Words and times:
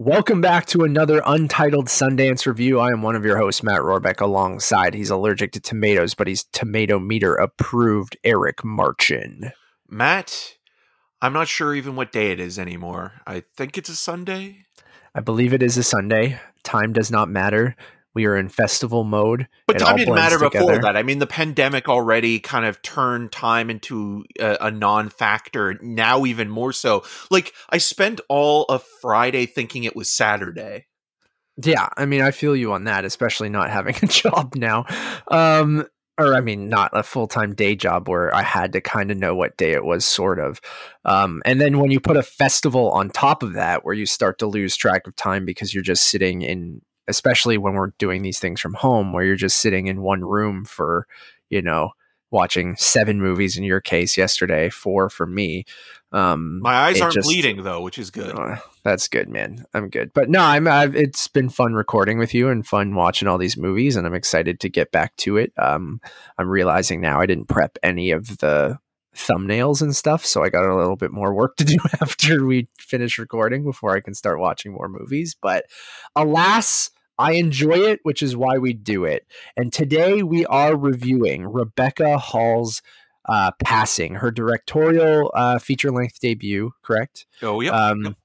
Welcome 0.00 0.40
back 0.40 0.64
to 0.68 0.84
another 0.84 1.20
Untitled 1.26 1.88
Sundance 1.88 2.46
review. 2.46 2.80
I 2.80 2.88
am 2.88 3.02
one 3.02 3.16
of 3.16 3.24
your 3.26 3.36
hosts, 3.36 3.62
Matt 3.62 3.82
Rohrbeck, 3.82 4.22
alongside 4.22 4.94
he's 4.94 5.10
allergic 5.10 5.52
to 5.52 5.60
tomatoes, 5.60 6.14
but 6.14 6.26
he's 6.26 6.44
tomato 6.44 6.98
meter 6.98 7.34
approved, 7.34 8.16
Eric 8.24 8.64
Marchin. 8.64 9.52
Matt, 9.90 10.54
I'm 11.20 11.34
not 11.34 11.48
sure 11.48 11.74
even 11.74 11.96
what 11.96 12.12
day 12.12 12.30
it 12.30 12.40
is 12.40 12.58
anymore. 12.58 13.20
I 13.26 13.42
think 13.58 13.76
it's 13.76 13.90
a 13.90 13.94
Sunday. 13.94 14.64
I 15.14 15.20
believe 15.20 15.52
it 15.52 15.62
is 15.62 15.76
a 15.76 15.82
Sunday. 15.82 16.40
Time 16.62 16.94
does 16.94 17.10
not 17.10 17.28
matter. 17.28 17.76
We 18.14 18.26
are 18.26 18.36
in 18.36 18.48
festival 18.48 19.04
mode. 19.04 19.46
But 19.66 19.78
time 19.78 19.96
didn't 19.96 20.14
matter 20.14 20.38
before 20.38 20.78
that. 20.78 20.96
I 20.96 21.02
mean, 21.02 21.20
the 21.20 21.26
pandemic 21.26 21.88
already 21.88 22.40
kind 22.40 22.64
of 22.64 22.82
turned 22.82 23.30
time 23.30 23.70
into 23.70 24.24
a, 24.38 24.56
a 24.62 24.70
non-factor. 24.70 25.78
Now, 25.80 26.24
even 26.24 26.48
more 26.48 26.72
so. 26.72 27.04
Like, 27.30 27.52
I 27.68 27.78
spent 27.78 28.20
all 28.28 28.64
of 28.64 28.82
Friday 29.00 29.46
thinking 29.46 29.84
it 29.84 29.94
was 29.94 30.10
Saturday. 30.10 30.86
Yeah, 31.62 31.88
I 31.96 32.06
mean, 32.06 32.20
I 32.20 32.30
feel 32.30 32.56
you 32.56 32.72
on 32.72 32.84
that, 32.84 33.04
especially 33.04 33.48
not 33.48 33.70
having 33.70 33.94
a 34.02 34.06
job 34.06 34.54
now. 34.56 34.86
Um, 35.28 35.86
or 36.18 36.34
I 36.34 36.40
mean, 36.40 36.68
not 36.68 36.90
a 36.92 37.02
full 37.02 37.26
time 37.26 37.54
day 37.54 37.74
job 37.74 38.08
where 38.08 38.34
I 38.34 38.42
had 38.42 38.72
to 38.74 38.80
kind 38.80 39.10
of 39.10 39.16
know 39.16 39.34
what 39.34 39.56
day 39.56 39.72
it 39.72 39.84
was, 39.84 40.04
sort 40.04 40.38
of. 40.38 40.60
Um, 41.04 41.42
and 41.44 41.60
then 41.60 41.78
when 41.78 41.90
you 41.90 41.98
put 41.98 42.16
a 42.16 42.22
festival 42.22 42.90
on 42.90 43.08
top 43.10 43.42
of 43.42 43.54
that, 43.54 43.84
where 43.84 43.94
you 43.94 44.06
start 44.06 44.38
to 44.40 44.46
lose 44.46 44.76
track 44.76 45.06
of 45.06 45.16
time 45.16 45.44
because 45.44 45.72
you're 45.72 45.82
just 45.82 46.04
sitting 46.04 46.42
in, 46.42 46.82
especially 47.10 47.58
when 47.58 47.74
we're 47.74 47.92
doing 47.98 48.22
these 48.22 48.38
things 48.38 48.60
from 48.60 48.74
home, 48.74 49.12
where 49.12 49.24
you're 49.24 49.36
just 49.36 49.58
sitting 49.58 49.86
in 49.88 50.00
one 50.00 50.24
room 50.24 50.64
for, 50.64 51.06
you 51.50 51.60
know, 51.60 51.90
watching 52.30 52.76
seven 52.76 53.20
movies 53.20 53.56
in 53.58 53.64
your 53.64 53.80
case 53.80 54.16
yesterday, 54.16 54.70
four 54.70 55.10
for 55.10 55.26
me. 55.26 55.64
Um, 56.12 56.60
My 56.62 56.74
eyes 56.74 57.00
aren't 57.00 57.14
just- 57.14 57.26
bleeding 57.28 57.62
though, 57.64 57.82
which 57.82 57.98
is 57.98 58.10
good. 58.10 58.38
uh, 58.38 58.56
that's 58.84 59.08
good, 59.08 59.28
man. 59.28 59.64
I'm 59.74 59.88
good. 59.90 60.12
But 60.14 60.30
no, 60.30 60.40
I'm. 60.40 60.66
I've, 60.66 60.94
it's 60.96 61.26
been 61.28 61.48
fun 61.48 61.74
recording 61.74 62.18
with 62.18 62.32
you 62.32 62.48
and 62.48 62.66
fun 62.66 62.94
watching 62.94 63.28
all 63.28 63.36
these 63.38 63.56
movies, 63.56 63.94
and 63.96 64.06
I'm 64.06 64.14
excited 64.14 64.58
to 64.60 64.68
get 64.68 64.90
back 64.92 65.14
to 65.16 65.36
it. 65.36 65.52
Um, 65.58 66.00
I'm 66.38 66.48
realizing 66.48 67.00
now 67.00 67.20
I 67.20 67.26
didn't 67.26 67.48
prep 67.48 67.76
any 67.82 68.10
of 68.12 68.38
the 68.38 68.78
thumbnails 69.14 69.82
and 69.82 69.94
stuff, 69.94 70.24
so 70.24 70.42
I 70.42 70.48
got 70.50 70.64
a 70.68 70.76
little 70.76 70.96
bit 70.96 71.10
more 71.12 71.34
work 71.34 71.56
to 71.56 71.64
do 71.64 71.76
after 72.00 72.44
we 72.46 72.68
finish 72.78 73.18
recording 73.18 73.64
before 73.64 73.96
I 73.96 74.00
can 74.00 74.14
start 74.14 74.38
watching 74.38 74.72
more 74.72 74.88
movies. 74.88 75.36
But 75.40 75.64
alas. 76.16 76.90
I 77.20 77.32
enjoy 77.32 77.78
it, 77.78 78.00
which 78.02 78.22
is 78.22 78.34
why 78.34 78.56
we 78.56 78.72
do 78.72 79.04
it. 79.04 79.26
And 79.54 79.70
today 79.70 80.22
we 80.22 80.46
are 80.46 80.74
reviewing 80.74 81.46
Rebecca 81.46 82.16
Hall's 82.16 82.80
uh, 83.28 83.50
Passing, 83.62 84.14
her 84.14 84.30
directorial 84.30 85.30
uh, 85.34 85.58
feature 85.58 85.90
length 85.90 86.18
debut, 86.20 86.72
correct? 86.82 87.26
Oh, 87.42 87.60
yep. 87.60 87.74
um, 87.74 88.16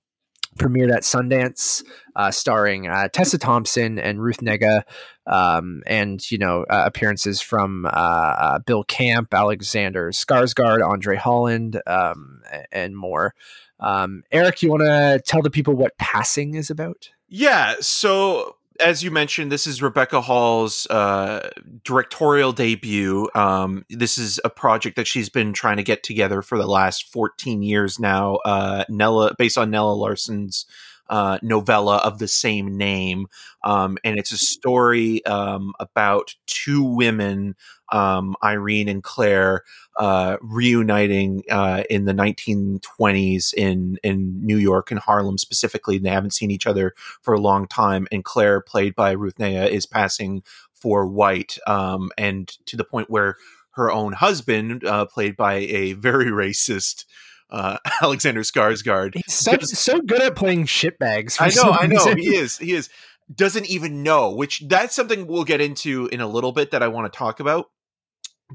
premiered 0.57 0.93
at 0.93 1.03
Sundance, 1.03 1.83
uh, 2.15 2.31
starring 2.31 2.87
uh, 2.87 3.09
Tessa 3.09 3.37
Thompson 3.37 3.99
and 3.99 4.21
Ruth 4.21 4.37
Negga, 4.37 4.83
um, 5.27 5.83
and 5.85 6.31
you 6.31 6.37
know 6.37 6.65
uh, 6.69 6.83
appearances 6.85 7.41
from 7.41 7.85
uh, 7.85 7.89
uh, 7.89 8.59
Bill 8.59 8.85
Camp, 8.85 9.33
Alexander 9.33 10.11
Skarsgård, 10.11 10.87
Andre 10.87 11.17
Holland, 11.17 11.81
um, 11.85 12.41
and 12.71 12.95
more. 12.95 13.35
Um, 13.81 14.23
Eric, 14.31 14.63
you 14.63 14.69
want 14.69 14.83
to 14.83 15.21
tell 15.25 15.41
the 15.41 15.51
people 15.51 15.73
what 15.73 15.97
Passing 15.97 16.55
is 16.55 16.69
about? 16.69 17.09
Yeah, 17.27 17.75
so 17.81 18.55
as 18.79 19.03
you 19.03 19.11
mentioned, 19.11 19.51
this 19.51 19.67
is 19.67 19.81
Rebecca 19.81 20.21
Hall's 20.21 20.85
uh, 20.87 21.49
directorial 21.83 22.51
debut. 22.51 23.29
Um, 23.35 23.85
this 23.89 24.17
is 24.17 24.39
a 24.43 24.49
project 24.49 24.95
that 24.95 25.07
she's 25.07 25.29
been 25.29 25.53
trying 25.53 25.77
to 25.77 25.83
get 25.83 26.03
together 26.03 26.41
for 26.41 26.57
the 26.57 26.67
last 26.67 27.11
14 27.11 27.61
years 27.63 27.99
now. 27.99 28.35
Uh, 28.45 28.85
Nella, 28.89 29.33
based 29.37 29.57
on 29.57 29.69
Nella 29.71 29.93
Larsen's 29.93 30.65
uh, 31.09 31.37
novella 31.41 31.97
of 31.97 32.19
the 32.19 32.27
same 32.27 32.77
name, 32.77 33.27
um, 33.63 33.97
and 34.03 34.17
it's 34.17 34.31
a 34.31 34.37
story 34.37 35.25
um, 35.25 35.73
about 35.79 36.35
two 36.47 36.83
women, 36.83 37.55
um, 37.91 38.35
Irene 38.43 38.89
and 38.89 39.03
Claire, 39.03 39.63
uh, 39.97 40.37
reuniting 40.41 41.43
uh, 41.49 41.83
in 41.89 42.05
the 42.05 42.13
1920s 42.13 43.53
in 43.53 43.97
in 44.03 44.45
New 44.45 44.57
York 44.57 44.91
and 44.91 44.99
Harlem 44.99 45.37
specifically. 45.37 45.97
And 45.97 46.05
they 46.05 46.09
haven't 46.09 46.33
seen 46.33 46.51
each 46.51 46.67
other 46.67 46.93
for 47.21 47.33
a 47.33 47.39
long 47.39 47.67
time, 47.67 48.07
and 48.11 48.23
Claire, 48.23 48.61
played 48.61 48.95
by 48.95 49.11
Ruth 49.11 49.37
Negga, 49.37 49.69
is 49.69 49.85
passing 49.85 50.43
for 50.73 51.05
white, 51.05 51.57
um, 51.67 52.11
and 52.17 52.47
to 52.65 52.77
the 52.77 52.83
point 52.83 53.09
where 53.09 53.37
her 53.71 53.91
own 53.91 54.13
husband, 54.13 54.85
uh, 54.85 55.05
played 55.05 55.35
by 55.35 55.55
a 55.55 55.93
very 55.93 56.25
racist 56.27 57.05
uh, 57.49 57.77
Alexander 58.01 58.41
Skarsgård, 58.41 59.15
He's 59.15 59.33
so, 59.33 59.57
so 59.61 60.01
good 60.01 60.21
at 60.21 60.35
playing 60.35 60.65
shitbags. 60.65 61.37
I 61.39 61.49
know, 61.49 61.71
I 61.71 61.87
know, 61.87 62.15
he 62.15 62.35
is, 62.35 62.57
he 62.57 62.73
is, 62.73 62.89
doesn't 63.33 63.67
even 63.67 64.03
know. 64.03 64.33
Which 64.33 64.63
that's 64.67 64.95
something 64.95 65.27
we'll 65.27 65.43
get 65.43 65.61
into 65.61 66.07
in 66.07 66.21
a 66.21 66.27
little 66.27 66.51
bit 66.51 66.71
that 66.71 66.83
I 66.83 66.87
want 66.87 67.11
to 67.11 67.17
talk 67.17 67.39
about. 67.39 67.67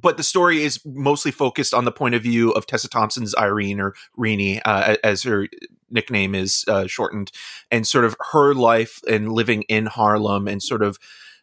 But 0.01 0.17
the 0.17 0.23
story 0.23 0.63
is 0.63 0.81
mostly 0.85 1.33
focused 1.33 1.75
on 1.75 1.85
the 1.85 1.91
point 1.91 2.15
of 2.15 2.23
view 2.23 2.53
of 2.53 2.65
Tessa 2.65 2.89
Thompson's 2.89 3.35
Irene 3.35 3.81
or 3.81 3.95
Rini, 4.17 4.61
uh, 4.65 4.97
as 5.03 5.25
her 5.25 5.49
nickname 5.91 6.37
is 6.37 6.65
uh, 6.69 6.87
shortened, 6.87 7.33
and 7.73 7.87
sort 7.87 8.05
of 8.05 8.17
her 8.31 8.55
life 8.55 9.01
and 9.09 9.33
living 9.33 9.63
in 9.63 9.87
Harlem 9.87 10.47
and 10.47 10.63
sort 10.63 10.83
of 10.83 10.97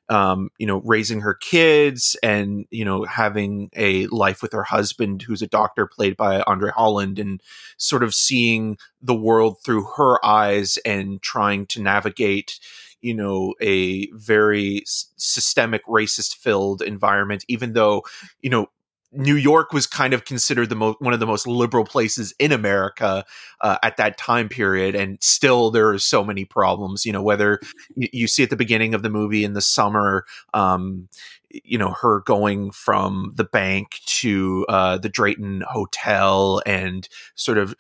um, 0.10 0.50
you 0.58 0.66
know, 0.66 0.82
raising 0.86 1.22
her 1.22 1.34
kids 1.34 2.16
and, 2.24 2.66
you 2.72 2.86
know, 2.86 3.04
having 3.04 3.70
a 3.76 4.08
life 4.08 4.42
with 4.42 4.54
her 4.54 4.64
husband, 4.64 5.22
who's 5.22 5.42
a 5.42 5.48
doctor 5.48 5.86
played 5.88 6.16
by 6.18 6.42
Andre 6.48 6.72
Holland, 6.72 7.20
and 7.20 7.42
sort 7.78 8.04
of 8.04 8.14
seeing 8.14 8.78
the 9.02 9.16
world 9.16 9.58
through 9.66 9.84
her 9.98 10.24
eyes 10.26 10.78
and 10.86 11.22
trying 11.22 11.66
to 11.68 11.82
navigate, 11.82 12.60
you 13.02 13.14
know, 13.14 13.54
a 13.62 14.08
very 14.12 14.78
s- 14.82 15.12
systemic, 15.18 15.86
racist 15.86 16.36
filled 16.36 16.82
environment, 16.82 17.44
even 17.48 17.74
though, 17.74 18.04
you 18.42 18.50
know, 18.50 18.68
New 19.12 19.36
York 19.36 19.72
was 19.72 19.88
kind 19.88 20.14
of 20.14 20.26
considered 20.26 20.70
the 20.70 20.76
most 20.76 21.00
one 21.00 21.14
of 21.14 21.20
the 21.20 21.26
most 21.26 21.48
liberal 21.48 21.86
places 21.86 22.34
in 22.40 22.52
America 22.52 23.24
uh, 23.62 23.78
at 23.82 23.98
that 23.98 24.18
time 24.18 24.50
period, 24.50 24.96
and 24.96 25.18
still 25.22 25.72
there 25.72 25.90
are 25.90 26.00
so 26.00 26.24
many 26.24 26.44
problems. 26.46 27.06
You 27.06 27.14
know, 27.14 27.22
whether 27.22 27.60
you, 27.96 28.10
you 28.12 28.28
see 28.28 28.44
at 28.44 28.50
the 28.50 28.56
beginning 28.56 28.94
of 28.94 29.04
the 29.04 29.10
movie 29.10 29.44
in 29.44 29.54
the 29.54 29.62
summer, 29.62 30.26
um, 30.54 31.08
you 31.50 31.78
know, 31.78 31.96
her 32.02 32.22
going 32.22 32.72
from 32.72 33.32
the 33.36 33.46
bank 33.46 34.00
to 34.06 34.66
uh, 34.68 34.98
the 34.98 35.10
Drayton 35.10 35.64
Hotel, 35.70 36.62
and 36.66 37.08
sort 37.36 37.58
of 37.58 37.76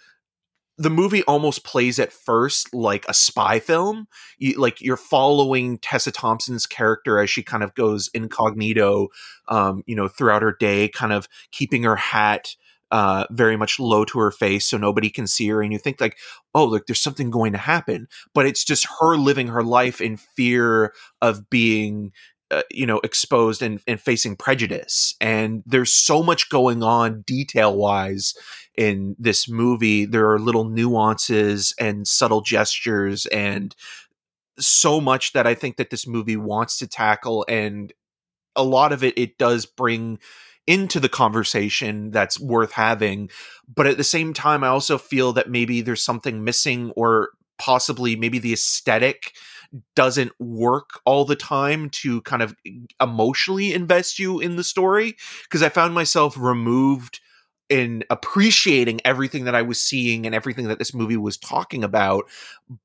the 0.77 0.89
movie 0.89 1.23
almost 1.23 1.63
plays 1.63 1.97
at 1.97 2.13
first 2.13 2.73
like 2.73 3.05
a 3.09 3.13
spy 3.13 3.59
film. 3.59 4.07
You, 4.37 4.59
like 4.59 4.79
you're 4.81 4.97
following 4.97 5.79
Tessa 5.79 6.11
Thompson's 6.11 6.65
character 6.65 7.19
as 7.19 7.29
she 7.29 7.41
kind 7.41 7.63
of 7.63 7.73
goes 7.73 8.09
incognito, 8.13 9.07
um, 9.47 9.83
you 9.87 9.95
know, 9.95 10.07
throughout 10.07 10.43
her 10.43 10.55
day, 10.59 10.87
kind 10.89 11.13
of 11.13 11.27
keeping 11.51 11.83
her 11.83 11.95
hat 11.95 12.55
uh, 12.91 13.25
very 13.31 13.57
much 13.57 13.79
low 13.79 14.05
to 14.05 14.19
her 14.19 14.31
face 14.31 14.65
so 14.65 14.77
nobody 14.77 15.09
can 15.09 15.27
see 15.27 15.47
her. 15.47 15.61
And 15.61 15.73
you 15.73 15.79
think 15.79 15.99
like, 15.99 16.17
oh, 16.53 16.65
look, 16.65 16.87
there's 16.87 17.01
something 17.01 17.29
going 17.29 17.51
to 17.53 17.57
happen, 17.57 18.07
but 18.33 18.45
it's 18.45 18.63
just 18.63 18.87
her 18.99 19.17
living 19.17 19.47
her 19.47 19.63
life 19.63 19.99
in 19.99 20.17
fear 20.17 20.93
of 21.21 21.49
being. 21.49 22.11
Uh, 22.49 22.61
you 22.71 22.85
know, 22.85 23.01
exposed 23.03 23.61
and, 23.61 23.81
and 23.87 23.99
facing 23.99 24.37
prejudice. 24.37 25.15
And 25.19 25.63
there's 25.65 25.93
so 25.93 26.23
much 26.23 26.49
going 26.49 26.81
on 26.81 27.23
detail 27.23 27.75
wise 27.75 28.35
in 28.77 29.15
this 29.19 29.49
movie. 29.49 30.05
There 30.05 30.31
are 30.31 30.39
little 30.39 30.65
nuances 30.65 31.73
and 31.79 32.07
subtle 32.07 32.41
gestures 32.41 33.25
and 33.27 33.75
so 34.59 35.01
much 35.01 35.33
that 35.33 35.45
I 35.45 35.55
think 35.55 35.77
that 35.77 35.89
this 35.89 36.07
movie 36.07 36.37
wants 36.37 36.77
to 36.77 36.87
tackle. 36.87 37.45
And 37.49 37.91
a 38.55 38.63
lot 38.63 38.93
of 38.93 39.03
it, 39.03 39.17
it 39.17 39.37
does 39.37 39.65
bring 39.65 40.19
into 40.65 40.99
the 40.99 41.09
conversation 41.09 42.11
that's 42.11 42.39
worth 42.39 42.73
having. 42.73 43.29
But 43.73 43.87
at 43.87 43.97
the 43.97 44.03
same 44.03 44.33
time, 44.33 44.63
I 44.63 44.67
also 44.67 44.97
feel 44.97 45.33
that 45.33 45.49
maybe 45.49 45.81
there's 45.81 46.03
something 46.03 46.43
missing 46.43 46.91
or 46.95 47.29
possibly 47.57 48.15
maybe 48.15 48.39
the 48.39 48.53
aesthetic 48.53 49.33
doesn't 49.95 50.31
work 50.39 50.99
all 51.05 51.25
the 51.25 51.35
time 51.35 51.89
to 51.89 52.21
kind 52.21 52.41
of 52.41 52.55
emotionally 53.01 53.73
invest 53.73 54.19
you 54.19 54.39
in 54.39 54.55
the 54.55 54.63
story 54.63 55.15
because 55.43 55.61
I 55.63 55.69
found 55.69 55.93
myself 55.93 56.37
removed 56.37 57.19
in 57.69 58.03
appreciating 58.09 59.01
everything 59.03 59.43
that 59.45 59.55
I 59.55 59.61
was 59.61 59.79
seeing 59.79 60.25
and 60.25 60.33
everything 60.33 60.67
that 60.67 60.79
this 60.79 60.93
movie 60.93 61.17
was 61.17 61.37
talking 61.37 61.83
about. 61.83 62.25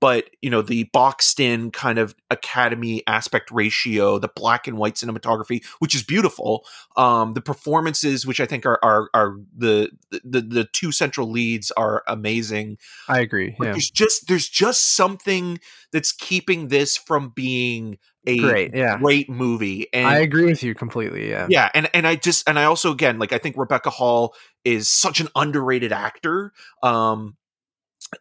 But, 0.01 0.31
you 0.41 0.51
know, 0.51 0.63
the 0.63 0.85
boxed 0.85 1.41
in 1.41 1.71
kind 1.71 1.99
of 1.99 2.15
academy 2.31 3.03
aspect 3.07 3.51
ratio, 3.51 4.19
the 4.19 4.29
black 4.29 4.67
and 4.67 4.77
white 4.79 4.95
cinematography, 4.95 5.65
which 5.79 5.95
is 5.95 6.03
beautiful. 6.03 6.65
Um, 6.97 7.35
the 7.35 7.41
performances, 7.41 8.27
which 8.27 8.41
I 8.41 8.47
think 8.47 8.67
are 8.67 8.79
are, 8.83 9.09
are 9.15 9.37
the, 9.57 9.91
the 10.25 10.41
the 10.41 10.65
two 10.65 10.93
central 10.93 11.31
leads 11.31 11.71
are 11.73 12.03
amazing. 12.07 12.79
I 13.09 13.21
agree. 13.21 13.57
Yeah. 13.61 13.73
there's 13.73 13.91
just 13.91 14.29
there's 14.29 14.49
just 14.49 14.95
something 14.95 15.59
that's 15.93 16.13
keeping 16.13 16.69
this 16.69 16.97
from 16.97 17.31
being 17.35 17.99
a 18.27 18.39
Great. 18.39 18.75
Yeah. 18.75 18.99
great 18.99 19.29
movie. 19.29 19.89
And 19.93 20.07
I 20.07 20.19
agree 20.19 20.45
with 20.45 20.63
you 20.63 20.75
completely. 20.75 21.29
Yeah. 21.31 21.47
yeah, 21.51 21.71
and 21.75 21.91
and 21.93 22.07
I 22.07 22.17
just 22.17 22.49
and 22.49 22.59
I 22.59 22.65
also 22.65 22.93
again 22.93 23.19
like 23.19 23.33
I 23.33 23.39
think 23.39 23.57
Rebecca 23.57 23.91
Hall 23.91 24.35
is 24.65 24.89
such 24.89 25.21
an 25.21 25.29
underrated 25.35 25.93
actor. 25.93 26.53
Um 26.83 27.37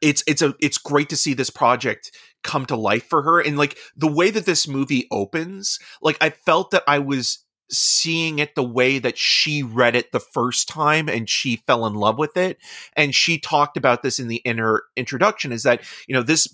it's 0.02 0.24
it's 0.28 0.42
a 0.42 0.56
it's 0.60 0.78
great 0.78 1.10
to 1.10 1.18
see 1.18 1.34
this 1.34 1.50
project 1.50 2.16
come 2.44 2.66
to 2.66 2.76
life 2.76 3.04
for 3.06 3.22
her 3.24 3.40
and 3.40 3.58
like 3.58 3.78
the 3.96 4.12
way 4.12 4.32
that 4.32 4.46
this 4.46 4.68
movie 4.68 5.08
opens 5.12 5.80
like 6.02 6.18
i 6.22 6.30
felt 6.30 6.72
that 6.72 6.84
i 6.88 6.98
was 6.98 7.46
seeing 7.70 8.40
it 8.40 8.56
the 8.56 8.64
way 8.64 9.00
that 9.00 9.18
she 9.18 9.64
read 9.64 9.96
it 9.96 10.12
the 10.12 10.20
first 10.20 10.68
time 10.68 11.08
and 11.08 11.30
she 11.30 11.58
fell 11.68 11.86
in 11.86 11.94
love 11.94 12.18
with 12.18 12.36
it 12.36 12.58
and 12.96 13.16
she 13.16 13.40
talked 13.40 13.78
about 13.78 14.04
this 14.04 14.20
in 14.20 14.28
the 14.28 14.38
inner 14.38 14.84
introduction 14.96 15.52
is 15.52 15.64
that 15.64 15.82
you 16.08 16.16
know 16.16 16.24
this 16.24 16.48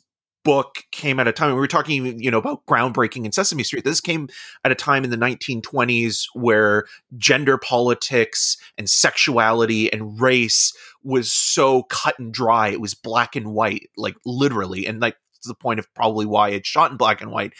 book 0.48 0.86
came 0.94 1.20
at 1.20 1.28
a 1.28 1.34
time 1.34 1.50
we 1.50 1.60
were 1.60 1.68
talking 1.68 2.18
you 2.22 2.32
know 2.32 2.38
about 2.38 2.66
groundbreaking 2.68 3.26
in 3.26 3.34
sesame 3.34 3.64
street. 3.64 3.84
This 3.84 4.00
came 4.00 4.30
at 4.64 4.72
a 4.72 4.76
time 4.76 5.04
in 5.04 5.10
the 5.10 5.18
1920s 5.18 6.24
where 6.34 6.86
gender 7.18 7.58
politics 7.58 8.56
and 8.78 8.90
sexuality 8.90 9.92
and 9.92 10.22
race 10.22 10.72
was 11.04 11.30
so 11.30 11.84
cut 11.84 12.18
and 12.18 12.34
dry. 12.34 12.70
It 12.70 12.80
was 12.80 12.94
black 12.94 13.36
and 13.36 13.54
white 13.54 13.90
like 13.98 14.16
literally 14.26 14.88
and 14.88 15.02
like 15.02 15.18
the 15.44 15.54
point 15.54 15.80
of 15.80 15.94
probably 15.94 16.26
why 16.26 16.52
it's 16.52 16.70
shot 16.70 16.92
in 16.92 16.98
black 16.98 17.22
and 17.22 17.30
white. 17.30 17.52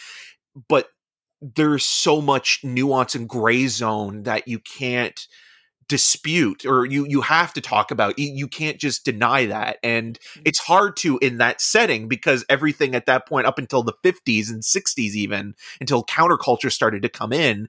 But 0.66 0.88
there's 1.42 1.84
so 1.84 2.22
much 2.22 2.60
nuance 2.64 3.14
and 3.14 3.28
gray 3.28 3.66
zone 3.66 4.22
that 4.22 4.48
you 4.48 4.60
can't 4.60 5.28
dispute 5.88 6.66
or 6.66 6.84
you 6.84 7.06
you 7.08 7.22
have 7.22 7.52
to 7.54 7.60
talk 7.60 7.90
about 7.90 8.18
you 8.18 8.46
can't 8.46 8.78
just 8.78 9.04
deny 9.04 9.46
that. 9.46 9.78
And 9.82 10.18
it's 10.44 10.58
hard 10.58 10.96
to 10.98 11.18
in 11.18 11.38
that 11.38 11.60
setting 11.60 12.08
because 12.08 12.44
everything 12.48 12.94
at 12.94 13.06
that 13.06 13.26
point 13.26 13.46
up 13.46 13.58
until 13.58 13.82
the 13.82 13.94
50s 14.04 14.50
and 14.50 14.62
60s 14.62 15.14
even 15.14 15.54
until 15.80 16.04
counterculture 16.04 16.70
started 16.70 17.02
to 17.02 17.08
come 17.08 17.32
in 17.32 17.68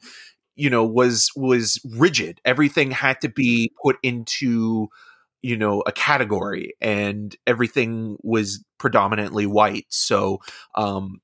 you 0.56 0.70
know 0.70 0.86
was 0.86 1.32
was 1.36 1.80
rigid. 1.96 2.42
Everything 2.44 2.92
had 2.92 3.22
to 3.22 3.30
be 3.30 3.72
put 3.82 3.98
into 4.04 4.90
you 5.42 5.56
know 5.56 5.82
a 5.88 5.92
category 5.92 6.74
and 6.82 7.36
everything 7.48 8.18
was 8.22 8.64
predominantly 8.78 9.46
white. 9.46 9.86
So 9.90 10.40
um 10.76 11.22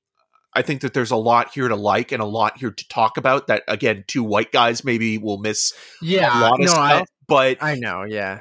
I 0.56 0.62
think 0.62 0.80
that 0.80 0.94
there's 0.94 1.10
a 1.10 1.16
lot 1.16 1.52
here 1.52 1.68
to 1.68 1.76
like 1.76 2.12
and 2.12 2.22
a 2.22 2.26
lot 2.26 2.58
here 2.58 2.70
to 2.70 2.88
talk 2.88 3.18
about 3.18 3.46
that 3.48 3.62
again 3.68 4.04
two 4.06 4.24
white 4.24 4.52
guys 4.52 4.84
maybe 4.84 5.18
will 5.18 5.38
miss 5.38 5.74
yeah 6.00 6.38
a 6.38 6.40
lot 6.40 6.54
of 6.54 6.60
no, 6.60 6.72
stuff 6.72 7.02
I, 7.02 7.04
but 7.28 7.58
I 7.60 7.74
know 7.74 8.04
yeah. 8.04 8.40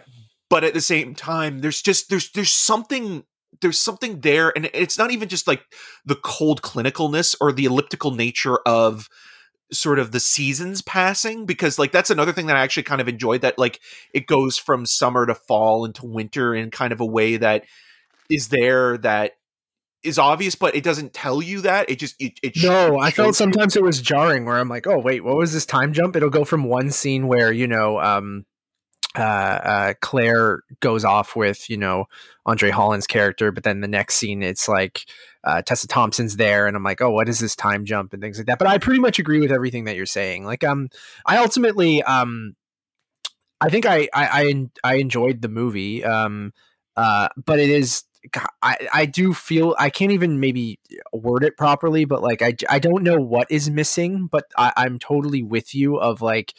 but 0.50 0.63
at 0.63 0.73
the 0.73 0.81
same 0.81 1.13
time 1.13 1.59
there's 1.59 1.81
just 1.81 2.09
there's 2.09 2.31
there's 2.31 2.51
something 2.51 3.25
there's 3.62 3.79
something 3.79 4.21
there 4.21 4.53
and 4.56 4.69
it's 4.73 4.97
not 4.97 5.12
even 5.12 5.27
just 5.27 5.45
like 5.45 5.63
the 6.06 6.15
cold 6.15 6.62
clinicalness 6.62 7.35
or 7.41 7.51
the 7.51 7.65
elliptical 7.65 8.12
nature 8.12 8.59
of 8.65 9.09
sort 9.71 10.00
of 10.00 10.12
the 10.12 10.19
seasons 10.19 10.81
passing 10.81 11.45
because 11.45 11.77
like 11.77 11.91
that's 11.91 12.09
another 12.09 12.31
thing 12.31 12.45
that 12.45 12.56
I 12.56 12.62
actually 12.62 12.83
kind 12.83 13.01
of 13.01 13.07
enjoyed 13.07 13.41
that 13.41 13.57
like 13.57 13.81
it 14.13 14.25
goes 14.25 14.57
from 14.57 14.85
summer 14.85 15.25
to 15.25 15.35
fall 15.35 15.83
into 15.83 16.06
winter 16.06 16.56
in 16.56 16.71
kind 16.71 16.94
of 16.94 17.01
a 17.01 17.06
way 17.06 17.38
that 17.38 17.65
is 18.29 18.50
there 18.50 18.97
that 19.00 19.33
is 20.05 20.19
obvious, 20.19 20.55
but 20.55 20.75
it 20.75 20.83
doesn't 20.83 21.13
tell 21.13 21.41
you 21.41 21.61
that. 21.61 21.89
It 21.89 21.99
just 21.99 22.15
it, 22.19 22.39
it 22.43 22.53
no. 22.63 22.99
I 22.99 23.11
felt 23.11 23.35
sometimes 23.35 23.75
it 23.75 23.83
was 23.83 24.01
jarring 24.01 24.45
where 24.45 24.57
I'm 24.57 24.69
like, 24.69 24.87
oh 24.87 24.99
wait, 24.99 25.23
what 25.23 25.35
was 25.35 25.53
this 25.53 25.65
time 25.65 25.93
jump? 25.93 26.15
It'll 26.15 26.29
go 26.29 26.45
from 26.45 26.63
one 26.63 26.91
scene 26.91 27.27
where 27.27 27.51
you 27.51 27.67
know, 27.67 27.99
um, 27.99 28.45
uh, 29.17 29.21
uh, 29.21 29.93
Claire 30.01 30.63
goes 30.79 31.05
off 31.05 31.35
with 31.35 31.69
you 31.69 31.77
know 31.77 32.05
Andre 32.45 32.69
Holland's 32.69 33.07
character, 33.07 33.51
but 33.51 33.63
then 33.63 33.81
the 33.81 33.87
next 33.87 34.15
scene 34.15 34.43
it's 34.43 34.67
like 34.67 35.05
uh, 35.43 35.61
Tessa 35.61 35.87
Thompson's 35.87 36.37
there, 36.37 36.67
and 36.67 36.75
I'm 36.75 36.83
like, 36.83 37.01
oh, 37.01 37.11
what 37.11 37.29
is 37.29 37.39
this 37.39 37.55
time 37.55 37.85
jump 37.85 38.13
and 38.13 38.21
things 38.21 38.37
like 38.37 38.47
that. 38.47 38.59
But 38.59 38.67
I 38.67 38.77
pretty 38.77 38.99
much 38.99 39.19
agree 39.19 39.39
with 39.39 39.51
everything 39.51 39.85
that 39.85 39.95
you're 39.95 40.05
saying. 40.05 40.43
Like, 40.43 40.63
um, 40.63 40.89
I 41.25 41.37
ultimately, 41.37 42.01
um, 42.03 42.55
I 43.61 43.69
think 43.69 43.85
I 43.85 44.09
I 44.13 44.27
I, 44.43 44.69
I 44.83 44.95
enjoyed 44.95 45.41
the 45.41 45.49
movie, 45.49 46.03
um, 46.03 46.51
uh, 46.97 47.29
but 47.37 47.59
it 47.59 47.69
is 47.69 48.03
I, 48.62 48.88
I 48.94 49.06
do 49.06 49.33
feel 49.33 49.75
I 49.77 49.89
can't 49.89 50.12
even 50.12 50.39
maybe 50.39 50.80
word 51.13 51.44
it 51.44 51.57
properly, 51.57 52.06
but 52.06 52.22
like 52.24 52.42
I, 52.42 52.56
I 52.69 52.80
don't 52.80 53.04
know 53.04 53.18
what 53.18 53.48
is 53.50 53.69
missing, 53.69 54.27
but 54.27 54.45
I, 54.57 54.74
I'm 54.77 55.00
totally 55.00 55.44
with 55.44 55.75
you 55.75 55.98
of 55.98 56.22
like 56.22 56.54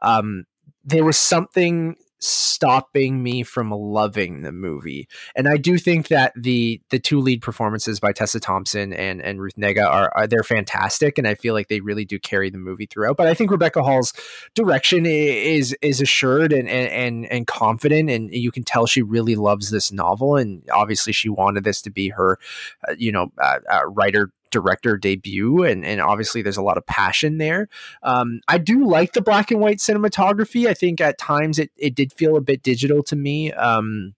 um 0.00 0.44
there 0.84 1.04
was 1.04 1.16
something 1.18 1.96
stopping 2.20 3.22
me 3.22 3.42
from 3.42 3.70
loving 3.70 4.42
the 4.42 4.52
movie. 4.52 5.08
And 5.36 5.48
I 5.48 5.56
do 5.56 5.78
think 5.78 6.08
that 6.08 6.32
the 6.36 6.80
the 6.90 6.98
two 6.98 7.20
lead 7.20 7.42
performances 7.42 8.00
by 8.00 8.12
Tessa 8.12 8.40
Thompson 8.40 8.92
and 8.92 9.22
and 9.22 9.40
Ruth 9.40 9.56
Negga 9.56 9.86
are, 9.86 10.12
are 10.14 10.26
they're 10.26 10.42
fantastic, 10.42 11.18
and 11.18 11.26
I 11.26 11.34
feel 11.34 11.54
like 11.54 11.68
they 11.68 11.80
really 11.80 12.04
do 12.04 12.18
carry 12.18 12.50
the 12.50 12.58
movie 12.58 12.86
throughout. 12.86 13.16
But 13.16 13.26
I 13.26 13.34
think 13.34 13.50
Rebecca 13.50 13.82
Hall's 13.82 14.12
direction 14.54 15.06
is 15.06 15.76
is 15.82 16.00
assured 16.00 16.52
and 16.52 16.68
and 16.68 17.26
and 17.26 17.46
confident, 17.46 18.10
and 18.10 18.32
you 18.32 18.50
can 18.50 18.64
tell 18.64 18.86
she 18.86 19.02
really 19.02 19.36
loves 19.36 19.70
this 19.70 19.92
novel, 19.92 20.36
and 20.36 20.62
obviously 20.72 21.12
she 21.12 21.28
wanted 21.28 21.64
this 21.64 21.82
to 21.82 21.90
be 21.90 22.08
her, 22.10 22.38
uh, 22.88 22.94
you 22.98 23.12
know, 23.12 23.32
uh, 23.38 23.58
uh, 23.70 23.86
writer 23.86 24.32
director 24.50 24.96
debut 24.96 25.62
and, 25.62 25.84
and 25.84 26.00
obviously 26.00 26.42
there's 26.42 26.56
a 26.56 26.62
lot 26.62 26.76
of 26.76 26.86
passion 26.86 27.38
there. 27.38 27.68
Um, 28.02 28.40
i 28.48 28.58
do 28.58 28.86
like 28.86 29.12
the 29.12 29.22
black 29.22 29.50
and 29.50 29.60
white 29.60 29.78
cinematography. 29.78 30.66
I 30.66 30.74
think 30.74 31.00
at 31.00 31.18
times 31.18 31.58
it, 31.58 31.70
it 31.76 31.94
did 31.94 32.12
feel 32.12 32.36
a 32.36 32.40
bit 32.40 32.62
digital 32.62 33.02
to 33.04 33.16
me 33.16 33.52
um, 33.52 34.14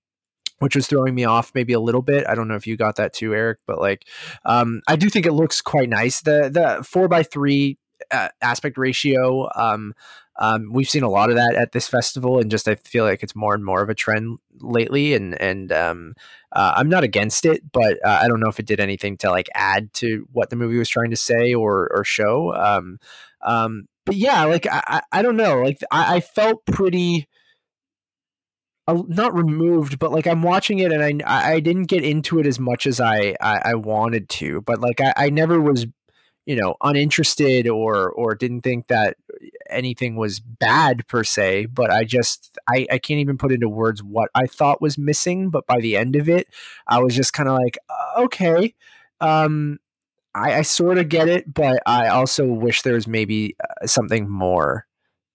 which 0.59 0.77
was 0.77 0.87
throwing 0.87 1.15
me 1.15 1.25
off 1.25 1.53
maybe 1.55 1.73
a 1.73 1.81
little 1.81 2.03
bit. 2.03 2.27
I 2.27 2.35
don't 2.35 2.47
know 2.49 2.55
if 2.55 2.67
you 2.67 2.77
got 2.77 2.97
that 2.97 3.13
too 3.13 3.35
eric 3.35 3.59
but 3.67 3.79
like 3.79 4.07
um, 4.45 4.83
i 4.87 4.97
do 4.97 5.09
think 5.09 5.27
it 5.27 5.33
looks 5.33 5.61
quite 5.61 5.89
nice. 5.89 6.21
The 6.23 6.51
the 6.53 6.85
four 6.85 7.09
by 7.09 7.23
three 7.23 7.79
uh, 8.11 8.29
aspect 8.43 8.79
ratio 8.79 9.49
um, 9.55 9.95
um, 10.41 10.73
we've 10.73 10.89
seen 10.89 11.03
a 11.03 11.11
lot 11.11 11.29
of 11.29 11.37
that 11.37 11.55
at 11.55 11.73
this 11.73 11.87
festival, 11.87 12.39
and 12.41 12.51
just 12.51 12.67
I 12.67 12.75
feel 12.77 13.05
like 13.05 13.23
it's 13.23 13.37
more 13.37 13.55
and 13.55 13.65
more 13.65 13.83
of 13.83 13.91
a 13.91 13.95
trend 13.95 14.39
lately. 14.59 15.15
And 15.15 15.41
and 15.41 15.71
um, 15.71 16.15
uh, 16.53 16.73
I'm 16.77 16.89
not 16.89 17.05
against 17.05 17.45
it, 17.45 17.71
but 17.71 17.99
uh, 18.05 18.21
I 18.23 18.27
don't 18.27 18.41
know 18.41 18.49
if 18.49 18.59
it 18.59 18.67
did 18.67 18.81
anything 18.81 19.19
to 19.19 19.31
like 19.31 19.51
add 19.55 19.93
to 19.95 20.27
what 20.33 20.49
the 20.49 20.57
movie 20.57 20.79
was 20.79 20.89
trying 20.89 21.11
to 21.11 21.17
say 21.17 21.53
or 21.53 21.91
or 21.95 22.05
show. 22.05 22.55
Um, 22.55 22.99
um, 23.43 23.87
but 24.07 24.17
yeah, 24.17 24.45
like 24.45 24.67
I, 24.67 25.03
I 25.13 25.23
don't 25.23 25.37
know, 25.37 25.63
like 25.63 25.79
I, 25.91 26.17
I 26.17 26.21
felt 26.21 26.65
pretty 26.65 27.29
uh, 28.89 29.03
not 29.09 29.35
removed, 29.35 29.99
but 29.99 30.11
like 30.11 30.27
I'm 30.27 30.43
watching 30.43 30.79
it 30.79 30.91
and 30.91 31.23
I 31.23 31.53
I 31.55 31.61
didn't 31.61 31.85
get 31.85 32.03
into 32.03 32.39
it 32.41 32.47
as 32.47 32.59
much 32.59 32.87
as 32.87 32.99
I 32.99 33.37
I, 33.43 33.61
I 33.67 33.75
wanted 33.75 34.31
to, 34.31 34.63
but 34.63 34.81
like 34.81 35.03
I, 35.03 35.13
I 35.17 35.31
never 35.31 35.61
was 35.61 35.87
you 36.47 36.57
know 36.57 36.77
uninterested 36.83 37.69
or 37.69 38.11
or 38.11 38.35
didn't 38.35 38.63
think 38.63 38.89
that 38.89 39.17
anything 39.71 40.17
was 40.17 40.41
bad 40.41 41.07
per 41.07 41.25
se 41.25 41.67
but 41.67 41.91
i 41.91 42.05
just 42.05 42.59
i 42.69 42.87
i 42.91 42.99
can't 42.99 43.21
even 43.21 43.39
put 43.39 43.53
into 43.53 43.69
words 43.69 44.03
what 44.03 44.31
i 44.35 44.47
thought 44.47 44.83
was 44.83 44.99
missing 44.99 45.51
but 45.51 45.67
by 45.67 45.79
the 45.81 45.97
end 45.97 46.17
of 46.17 46.29
it 46.29 46.47
i 46.89 46.99
was 46.99 47.15
just 47.15 47.33
kind 47.33 47.49
of 47.49 47.57
like 47.57 47.79
uh, 47.89 48.23
okay 48.23 48.75
um 49.21 49.79
i 50.35 50.55
i 50.55 50.63
sort 50.63 50.99
of 50.99 51.09
get 51.09 51.29
it 51.29 51.53
but 51.53 51.83
i 51.87 52.09
also 52.09 52.47
wish 52.47 52.83
there 52.83 52.95
was 52.95 53.07
maybe 53.07 53.57
uh, 53.63 53.87
something 53.87 54.29
more 54.29 54.87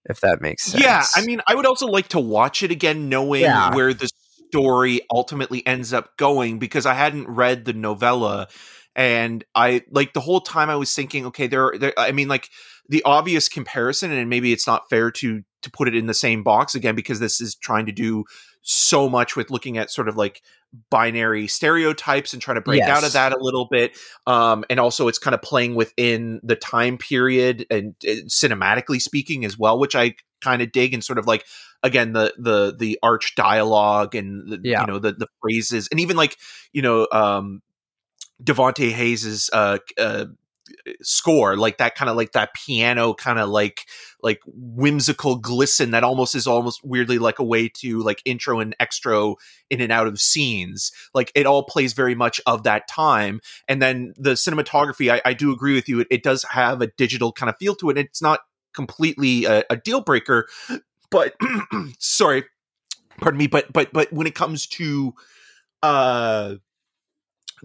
if 0.05 0.19
that 0.21 0.41
makes 0.41 0.63
sense 0.63 0.83
yeah 0.83 1.03
i 1.15 1.25
mean 1.25 1.41
i 1.47 1.55
would 1.55 1.65
also 1.65 1.87
like 1.87 2.07
to 2.07 2.19
watch 2.19 2.63
it 2.63 2.71
again 2.71 3.09
knowing 3.09 3.41
yeah. 3.41 3.73
where 3.73 3.93
the 3.93 4.09
story 4.47 5.01
ultimately 5.11 5.65
ends 5.65 5.93
up 5.93 6.15
going 6.17 6.59
because 6.59 6.85
i 6.85 6.93
hadn't 6.93 7.27
read 7.27 7.65
the 7.65 7.73
novella 7.73 8.47
and 8.95 9.43
I 9.53 9.83
like 9.91 10.13
the 10.13 10.21
whole 10.21 10.41
time 10.41 10.69
I 10.69 10.75
was 10.75 10.93
thinking, 10.93 11.25
okay, 11.27 11.47
there, 11.47 11.73
there 11.77 11.93
I 11.97 12.11
mean, 12.11 12.27
like 12.27 12.49
the 12.87 13.03
obvious 13.03 13.49
comparison, 13.49 14.11
and 14.11 14.29
maybe 14.29 14.53
it's 14.53 14.67
not 14.67 14.89
fair 14.89 15.11
to 15.11 15.43
to 15.63 15.71
put 15.71 15.87
it 15.87 15.95
in 15.95 16.05
the 16.05 16.13
same 16.13 16.43
box 16.43 16.75
again 16.75 16.95
because 16.95 17.19
this 17.19 17.41
is 17.41 17.55
trying 17.55 17.87
to 17.87 17.91
do 17.91 18.23
so 18.61 19.09
much 19.09 19.35
with 19.35 19.49
looking 19.49 19.77
at 19.77 19.91
sort 19.91 20.07
of 20.07 20.15
like 20.15 20.41
binary 20.89 21.47
stereotypes 21.47 22.33
and 22.33 22.41
trying 22.41 22.55
to 22.55 22.61
break 22.61 22.79
yes. 22.79 22.89
out 22.89 23.03
of 23.03 23.13
that 23.13 23.31
a 23.31 23.37
little 23.39 23.67
bit 23.69 23.97
um, 24.27 24.63
and 24.69 24.79
also 24.79 25.07
it's 25.07 25.17
kind 25.17 25.33
of 25.33 25.41
playing 25.41 25.75
within 25.75 26.39
the 26.43 26.55
time 26.55 26.97
period 26.97 27.65
and 27.69 27.95
uh, 28.03 28.25
cinematically 28.27 29.01
speaking 29.01 29.45
as 29.45 29.57
well 29.57 29.79
which 29.79 29.95
i 29.95 30.13
kind 30.41 30.61
of 30.61 30.71
dig 30.71 30.93
and 30.93 31.03
sort 31.03 31.17
of 31.17 31.25
like 31.25 31.45
again 31.83 32.13
the 32.13 32.33
the 32.37 32.75
the 32.77 32.99
arch 33.01 33.33
dialogue 33.35 34.15
and 34.15 34.51
the, 34.51 34.59
yeah. 34.63 34.81
you 34.81 34.87
know 34.87 34.99
the 34.99 35.13
the 35.13 35.27
phrases 35.41 35.87
and 35.91 35.99
even 35.99 36.17
like 36.17 36.37
you 36.73 36.81
know 36.81 37.07
um 37.11 37.61
Devonte 38.43 38.91
Hynes's 38.91 39.49
uh, 39.53 39.77
uh, 39.97 40.25
score, 41.01 41.55
like 41.57 41.77
that 41.77 41.95
kind 41.95 42.09
of 42.09 42.17
like 42.17 42.31
that 42.33 42.53
piano 42.53 43.13
kind 43.13 43.39
of 43.39 43.49
like 43.49 43.85
like 44.21 44.41
whimsical 44.45 45.35
glisten 45.35 45.91
that 45.91 46.03
almost 46.03 46.35
is 46.35 46.47
almost 46.47 46.83
weirdly 46.83 47.19
like 47.19 47.39
a 47.39 47.43
way 47.43 47.69
to 47.69 48.01
like 48.01 48.21
intro 48.25 48.59
and 48.59 48.75
extra 48.79 49.33
in 49.69 49.81
and 49.81 49.91
out 49.91 50.07
of 50.07 50.19
scenes. 50.19 50.91
Like 51.13 51.31
it 51.35 51.45
all 51.45 51.63
plays 51.63 51.93
very 51.93 52.15
much 52.15 52.41
of 52.45 52.63
that 52.63 52.87
time. 52.87 53.41
And 53.67 53.81
then 53.81 54.13
the 54.17 54.31
cinematography, 54.31 55.11
I, 55.11 55.21
I 55.23 55.33
do 55.33 55.51
agree 55.51 55.75
with 55.75 55.87
you. 55.87 55.99
It, 56.01 56.07
it, 56.09 56.23
does 56.23 56.43
have 56.49 56.81
a 56.81 56.87
digital 56.87 57.31
kind 57.31 57.49
of 57.51 57.57
feel 57.57 57.75
to 57.75 57.91
it. 57.91 57.97
It's 57.99 58.21
not 58.21 58.39
completely 58.73 59.45
a, 59.45 59.63
a 59.69 59.75
deal 59.75 60.01
breaker, 60.01 60.47
but 61.11 61.35
sorry, 61.99 62.45
pardon 63.19 63.37
me. 63.37 63.47
But 63.47 63.71
but 63.71 63.93
but 63.93 64.11
when 64.11 64.25
it 64.25 64.33
comes 64.33 64.65
to 64.67 65.13
uh 65.83 66.55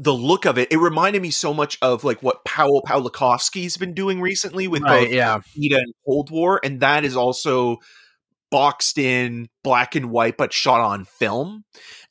the 0.00 0.14
look 0.14 0.46
of 0.46 0.56
it, 0.56 0.72
it 0.72 0.78
reminded 0.78 1.20
me 1.20 1.30
so 1.30 1.52
much 1.52 1.76
of 1.82 2.04
like 2.04 2.22
what 2.22 2.44
Paweł 2.44 2.82
Pawlikowski's 2.82 3.76
been 3.76 3.92
doing 3.92 4.20
recently 4.20 4.66
with 4.66 4.82
right, 4.82 5.04
both 5.04 5.12
yeah. 5.12 5.40
Ida 5.62 5.76
and 5.76 5.94
Cold 6.06 6.30
War, 6.30 6.58
and 6.64 6.80
that 6.80 7.04
is 7.04 7.16
also 7.16 7.76
boxed 8.50 8.98
in 8.98 9.48
black 9.62 9.94
and 9.94 10.10
white 10.10 10.36
but 10.36 10.52
shot 10.52 10.80
on 10.80 11.04
film 11.04 11.62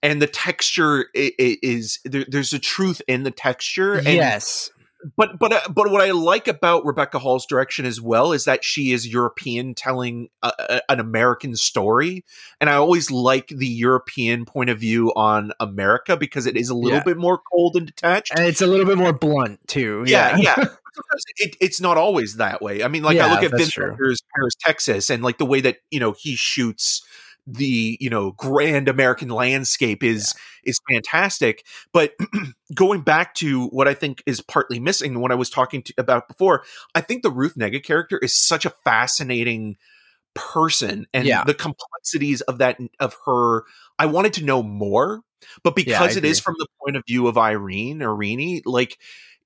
and 0.02 0.22
the 0.22 0.28
texture 0.28 1.08
is 1.14 2.00
there, 2.06 2.26
there's 2.30 2.54
a 2.54 2.60
truth 2.60 3.02
in 3.08 3.24
the 3.24 3.32
texture 3.32 3.96
and 3.96 4.08
yes. 4.08 4.70
But 5.16 5.40
but 5.40 5.54
uh, 5.54 5.62
but 5.70 5.90
what 5.92 6.02
I 6.02 6.12
like 6.12 6.48
about 6.50 6.86
Rebecca 6.86 7.20
Hall's 7.20 7.46
direction 7.46 7.86
as 7.86 8.02
well 8.02 8.34
is 8.34 8.44
that 8.46 8.66
she 8.66 8.92
is 8.92 9.08
European 9.08 9.74
telling 9.74 10.28
a, 10.44 10.52
a, 10.60 10.92
an 10.92 11.00
American 11.00 11.56
story, 11.56 12.26
and 12.60 12.70
I 12.70 12.74
always 12.74 13.10
like 13.10 13.48
the 13.48 13.68
European 13.68 14.44
point 14.46 14.70
of 14.70 14.78
view 14.80 15.14
on 15.16 15.54
America 15.60 16.18
because 16.18 16.46
it 16.46 16.58
is 16.58 16.70
a 16.70 16.74
little 16.76 16.98
Yeah. 16.98 17.04
bit 17.04 17.18
more 17.18 17.40
cold 17.52 17.78
and 17.78 17.86
detached. 17.88 18.34
And 18.36 18.46
it's 18.46 18.62
a 18.62 18.68
little 18.68 18.86
bit 18.86 18.98
more 18.98 19.14
blunt 19.14 19.66
too. 19.68 20.04
yeah, 20.06 20.38
Yeah. 20.38 20.56
yeah. 20.58 20.66
It, 21.38 21.56
it's 21.62 21.80
not 21.80 21.96
always 21.98 22.36
that 22.38 22.62
way. 22.62 22.84
I 22.84 22.90
mean, 22.90 23.04
like 23.04 23.18
I 23.20 23.32
look 23.32 23.42
at 23.44 23.52
Wim 23.52 23.72
true. 23.72 23.96
Paris, 23.96 24.20
Texas, 24.60 25.10
and 25.10 25.24
like 25.24 25.38
the 25.38 25.46
way 25.46 25.62
that 25.62 25.78
you 25.92 26.00
know 26.00 26.12
he 26.12 26.36
shoots 26.36 27.06
the 27.54 27.98
you 28.00 28.10
know 28.10 28.32
grand 28.34 28.88
American 28.88 29.30
landscape 29.30 30.04
is 30.04 30.34
is 30.64 30.80
fantastic. 30.92 31.66
But 31.94 32.14
going 32.74 33.02
back 33.02 33.34
to 33.36 33.68
what 33.68 33.88
I 33.88 33.94
think 33.94 34.24
is 34.26 34.42
partly 34.42 34.80
missing, 34.80 35.20
what 35.20 35.32
I 35.32 35.36
was 35.36 35.50
talking 35.50 35.82
to, 35.84 35.94
about 35.98 36.28
before, 36.28 36.64
I 36.96 37.02
think 37.02 37.24
the 37.24 37.32
Ruth 37.32 37.56
Negga 37.56 37.84
character 37.84 38.18
is 38.18 38.38
such 38.38 38.66
a 38.66 38.74
fascinating 38.84 39.78
person, 40.36 41.08
and 41.14 41.26
Yeah. 41.26 41.44
the 41.44 41.54
complexities 41.54 42.42
of 42.42 42.60
that 42.60 42.78
of 43.00 43.16
her. 43.26 43.64
I 43.98 44.06
wanted 44.06 44.34
to 44.34 44.46
know 44.46 44.64
more, 44.64 45.22
but 45.64 45.76
Yeah, 45.84 46.08
because 46.08 46.16
it 46.16 46.26
is 46.26 46.40
from 46.40 46.56
the 46.60 46.68
point 46.84 46.96
of 46.98 47.04
view 47.08 47.28
of 47.28 47.38
Irene 47.38 48.02
Irene, 48.02 48.62
like 48.66 48.98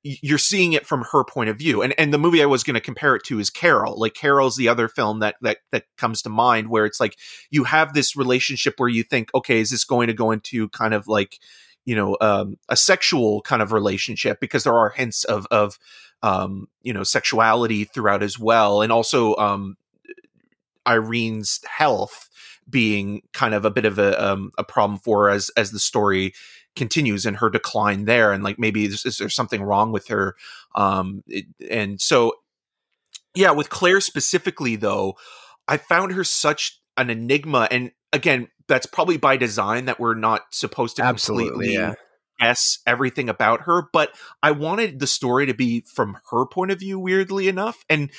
you're 0.03 0.37
seeing 0.37 0.73
it 0.73 0.85
from 0.85 1.05
her 1.11 1.23
point 1.23 1.49
of 1.49 1.57
view. 1.57 1.81
And 1.81 1.93
and 1.97 2.13
the 2.13 2.17
movie 2.17 2.43
i 2.43 2.45
was 2.45 2.63
going 2.63 2.75
to 2.75 2.81
compare 2.81 3.15
it 3.15 3.23
to 3.25 3.39
is 3.39 3.49
carol. 3.49 3.97
Like 3.97 4.13
carol's 4.13 4.57
the 4.57 4.67
other 4.67 4.87
film 4.87 5.19
that 5.19 5.35
that 5.41 5.59
that 5.71 5.85
comes 5.97 6.21
to 6.23 6.29
mind 6.29 6.69
where 6.69 6.85
it's 6.85 6.99
like 6.99 7.17
you 7.49 7.63
have 7.63 7.93
this 7.93 8.15
relationship 8.15 8.75
where 8.77 8.89
you 8.89 9.03
think 9.03 9.33
okay 9.33 9.59
is 9.59 9.71
this 9.71 9.85
going 9.85 10.07
to 10.07 10.13
go 10.13 10.31
into 10.31 10.69
kind 10.69 10.93
of 10.93 11.07
like 11.07 11.39
you 11.85 11.95
know 11.95 12.17
um 12.21 12.57
a 12.69 12.75
sexual 12.75 13.41
kind 13.41 13.61
of 13.61 13.71
relationship? 13.71 14.39
Because 14.39 14.63
there 14.63 14.77
are 14.77 14.89
hints 14.89 15.23
of 15.23 15.47
of 15.51 15.79
um 16.21 16.67
you 16.81 16.93
know 16.93 17.03
sexuality 17.03 17.85
throughout 17.85 18.23
as 18.23 18.37
well. 18.37 18.81
And 18.81 18.91
also 18.91 19.35
um 19.37 19.77
irene's 20.85 21.61
health 21.65 22.29
being 22.69 23.21
kind 23.33 23.53
of 23.53 23.65
a 23.65 23.71
bit 23.71 23.85
of 23.85 23.99
a 23.99 24.23
um, 24.23 24.51
a 24.57 24.63
problem 24.63 24.99
for 24.99 25.25
her 25.25 25.29
as 25.29 25.49
as 25.57 25.71
the 25.71 25.79
story 25.79 26.33
continues 26.75 27.25
and 27.25 27.37
her 27.37 27.49
decline 27.49 28.05
there 28.05 28.31
and 28.31 28.43
like 28.43 28.57
maybe 28.57 28.85
is, 28.85 29.05
is 29.05 29.17
there 29.17 29.29
something 29.29 29.61
wrong 29.61 29.91
with 29.91 30.07
her 30.07 30.35
um 30.75 31.23
it, 31.27 31.45
and 31.69 32.01
so 32.01 32.33
yeah 33.35 33.51
with 33.51 33.69
claire 33.69 34.01
specifically 34.01 34.75
though 34.75 35.15
i 35.67 35.77
found 35.77 36.11
her 36.11 36.23
such 36.23 36.79
an 36.97 37.09
enigma 37.09 37.67
and 37.69 37.91
again 38.11 38.47
that's 38.67 38.85
probably 38.85 39.17
by 39.17 39.37
design 39.37 39.85
that 39.85 39.99
we're 39.99 40.15
not 40.15 40.41
supposed 40.51 40.95
to 40.95 41.03
Absolutely. 41.03 41.49
completely 41.49 41.73
Yeah. 41.75 41.93
guess 42.39 42.79
everything 42.87 43.29
about 43.29 43.61
her 43.61 43.83
but 43.93 44.09
i 44.41 44.51
wanted 44.51 44.99
the 44.99 45.07
story 45.07 45.45
to 45.45 45.53
be 45.53 45.81
from 45.81 46.17
her 46.31 46.45
point 46.45 46.71
of 46.71 46.79
view 46.79 46.97
weirdly 46.97 47.47
enough 47.47 47.85
and 47.89 48.09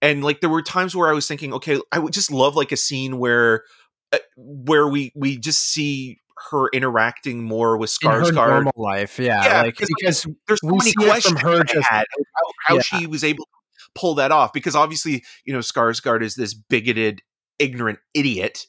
and 0.00 0.24
like 0.24 0.40
there 0.40 0.50
were 0.50 0.62
times 0.62 0.96
where 0.96 1.08
i 1.08 1.12
was 1.12 1.26
thinking 1.26 1.52
okay 1.52 1.78
i 1.92 1.98
would 1.98 2.12
just 2.12 2.30
love 2.30 2.56
like 2.56 2.72
a 2.72 2.76
scene 2.76 3.18
where 3.18 3.64
uh, 4.12 4.18
where 4.36 4.88
we 4.88 5.12
we 5.14 5.36
just 5.36 5.60
see 5.60 6.18
her 6.50 6.68
interacting 6.72 7.42
more 7.42 7.76
with 7.76 7.90
Skarsgård. 7.90 8.28
In 8.30 8.34
her 8.36 8.48
normal 8.48 8.72
life. 8.76 9.18
Yeah. 9.18 9.44
Yeah, 9.44 9.62
like 9.62 9.74
because, 9.76 9.90
like, 9.90 10.36
There's 10.46 10.60
so 10.60 10.68
many 10.68 10.90
it 10.90 10.94
from 10.94 11.04
questions 11.06 11.40
her 11.40 11.64
just- 11.64 11.88
had 11.88 12.04
how, 12.34 12.52
how 12.66 12.74
Yeah. 12.76 12.80
she 12.82 13.06
was 13.06 13.24
able 13.24 13.44
to 13.44 13.50
pull 13.94 14.14
that 14.16 14.30
off 14.30 14.52
because 14.52 14.74
obviously 14.76 15.24
you 15.44 15.52
know 15.52 15.58
Skarsgård 15.60 16.22
is 16.22 16.34
this 16.34 16.54
bigoted, 16.54 17.20
ignorant 17.58 17.98
idiot, 18.14 18.66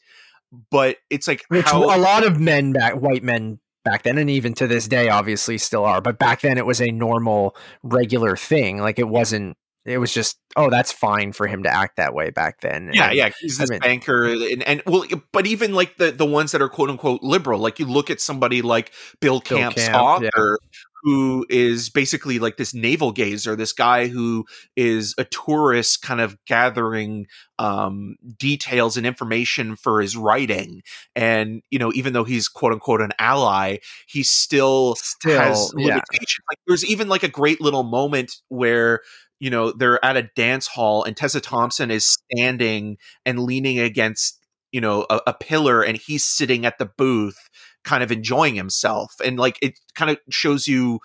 but 0.71 0.97
it's 1.09 1.27
like 1.27 1.43
which 1.49 1.65
how 1.65 1.83
a 1.95 1.99
lot 1.99 2.25
of 2.25 2.39
men 2.39 2.71
back 2.73 2.95
white 2.95 3.23
men 3.23 3.59
back 3.85 4.03
then 4.03 4.17
and 4.17 4.29
even 4.29 4.53
to 4.53 4.67
this 4.67 4.87
day 4.87 5.07
obviously 5.09 5.57
still 5.57 5.85
are 5.85 6.01
but 6.01 6.19
back 6.19 6.41
then 6.41 6.57
it 6.57 6.65
was 6.65 6.81
a 6.81 6.91
normal 6.91 7.55
regular 7.81 8.35
thing 8.35 8.79
like 8.79 8.99
it 8.99 9.07
wasn't 9.07 9.55
it 9.85 9.97
was 9.97 10.13
just 10.13 10.37
oh 10.55 10.69
that's 10.69 10.91
fine 10.91 11.31
for 11.31 11.47
him 11.47 11.63
to 11.63 11.73
act 11.73 11.97
that 11.97 12.13
way 12.13 12.29
back 12.29 12.61
then 12.61 12.91
yeah, 12.93 13.07
And- 13.07 13.15
yeah, 13.17 13.29
he's 13.39 13.59
I 13.59 13.63
this 13.63 13.69
mean- 13.71 13.79
banker, 13.79 14.25
and, 14.25 14.63
and 14.63 14.83
well, 14.85 15.05
but 15.31 15.47
even 15.47 15.73
like 15.73 15.97
the 15.97 16.11
the 16.11 16.25
ones 16.25 16.51
that 16.51 16.61
are 16.61 16.69
quote 16.69 16.89
unquote 16.89 17.23
liberal, 17.23 17.59
like 17.59 17.79
you 17.79 17.85
look 17.85 18.09
at 18.09 18.21
somebody 18.21 18.61
like 18.61 18.91
Bill 19.21 19.39
Bill 19.39 19.57
Camp's 19.59 19.85
Camp, 19.85 19.93
yeah. 19.93 19.99
author, 20.01 20.59
who 21.03 21.45
is 21.49 21.89
basically 21.89 22.39
like 22.39 22.57
this 22.57 22.73
navel 22.73 23.11
gazer, 23.13 23.55
this 23.55 23.71
guy 23.71 24.07
who 24.07 24.45
is 24.75 25.15
a 25.17 25.23
tourist, 25.23 26.01
kind 26.01 26.19
of 26.19 26.35
gathering 26.45 27.25
um, 27.57 28.15
details 28.37 28.97
and 28.97 29.05
information 29.07 29.75
for 29.77 30.01
his 30.01 30.17
writing, 30.17 30.81
and 31.15 31.61
you 31.69 31.79
know, 31.79 31.91
even 31.93 32.11
though 32.13 32.25
he's 32.25 32.47
quote 32.49 32.73
unquote 32.73 33.01
an 33.01 33.11
ally, 33.19 33.77
he 34.07 34.23
still 34.23 34.95
still 34.95 35.39
has 35.39 35.71
yeah 35.77 35.85
limitations. 35.87 36.43
Like 36.49 36.59
there's 36.67 36.85
even 36.85 37.07
like 37.07 37.23
a 37.23 37.29
great 37.29 37.61
little 37.61 37.83
moment 37.83 38.33
where 38.49 38.99
you 39.39 39.49
know 39.49 39.71
they're 39.71 40.03
at 40.03 40.17
a 40.17 40.29
dance 40.35 40.67
hall 40.67 41.03
and 41.03 41.15
Tessa 41.15 41.41
Thompson 41.41 41.91
is 41.91 42.05
standing 42.05 42.97
and 43.25 43.39
leaning 43.39 43.79
against 43.79 44.39
you 44.71 44.81
know 44.81 45.05
a, 45.09 45.21
a 45.27 45.33
pillar 45.33 45.81
and 45.81 45.97
he's 45.97 46.25
sitting 46.25 46.65
at 46.65 46.77
the 46.77 46.85
booth 46.85 47.49
kind 47.83 48.03
of 48.03 48.11
enjoying 48.11 48.55
himself 48.55 49.15
and 49.23 49.37
like 49.39 49.57
it 49.61 49.79
kind 49.95 50.11
of 50.11 50.17
shows 50.29 50.67
you 50.67 50.99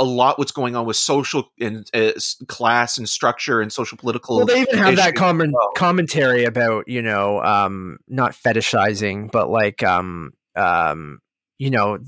a 0.00 0.04
lot 0.04 0.38
what's 0.38 0.52
going 0.52 0.76
on 0.76 0.86
with 0.86 0.96
social 0.96 1.50
and 1.60 1.88
uh, 1.92 2.12
class 2.46 2.98
and 2.98 3.08
structure 3.08 3.60
and 3.60 3.72
social 3.72 3.98
political 3.98 4.36
well 4.36 4.46
they 4.46 4.62
even 4.62 4.78
have 4.78 4.96
that 4.96 5.14
common 5.14 5.52
well. 5.52 5.70
commentary 5.76 6.44
about 6.44 6.86
you 6.88 7.02
know 7.02 7.42
um 7.42 7.98
not 8.08 8.32
fetishizing 8.32 9.30
but 9.30 9.50
like 9.50 9.82
um 9.82 10.32
um 10.54 11.18
you 11.58 11.70
know 11.70 11.98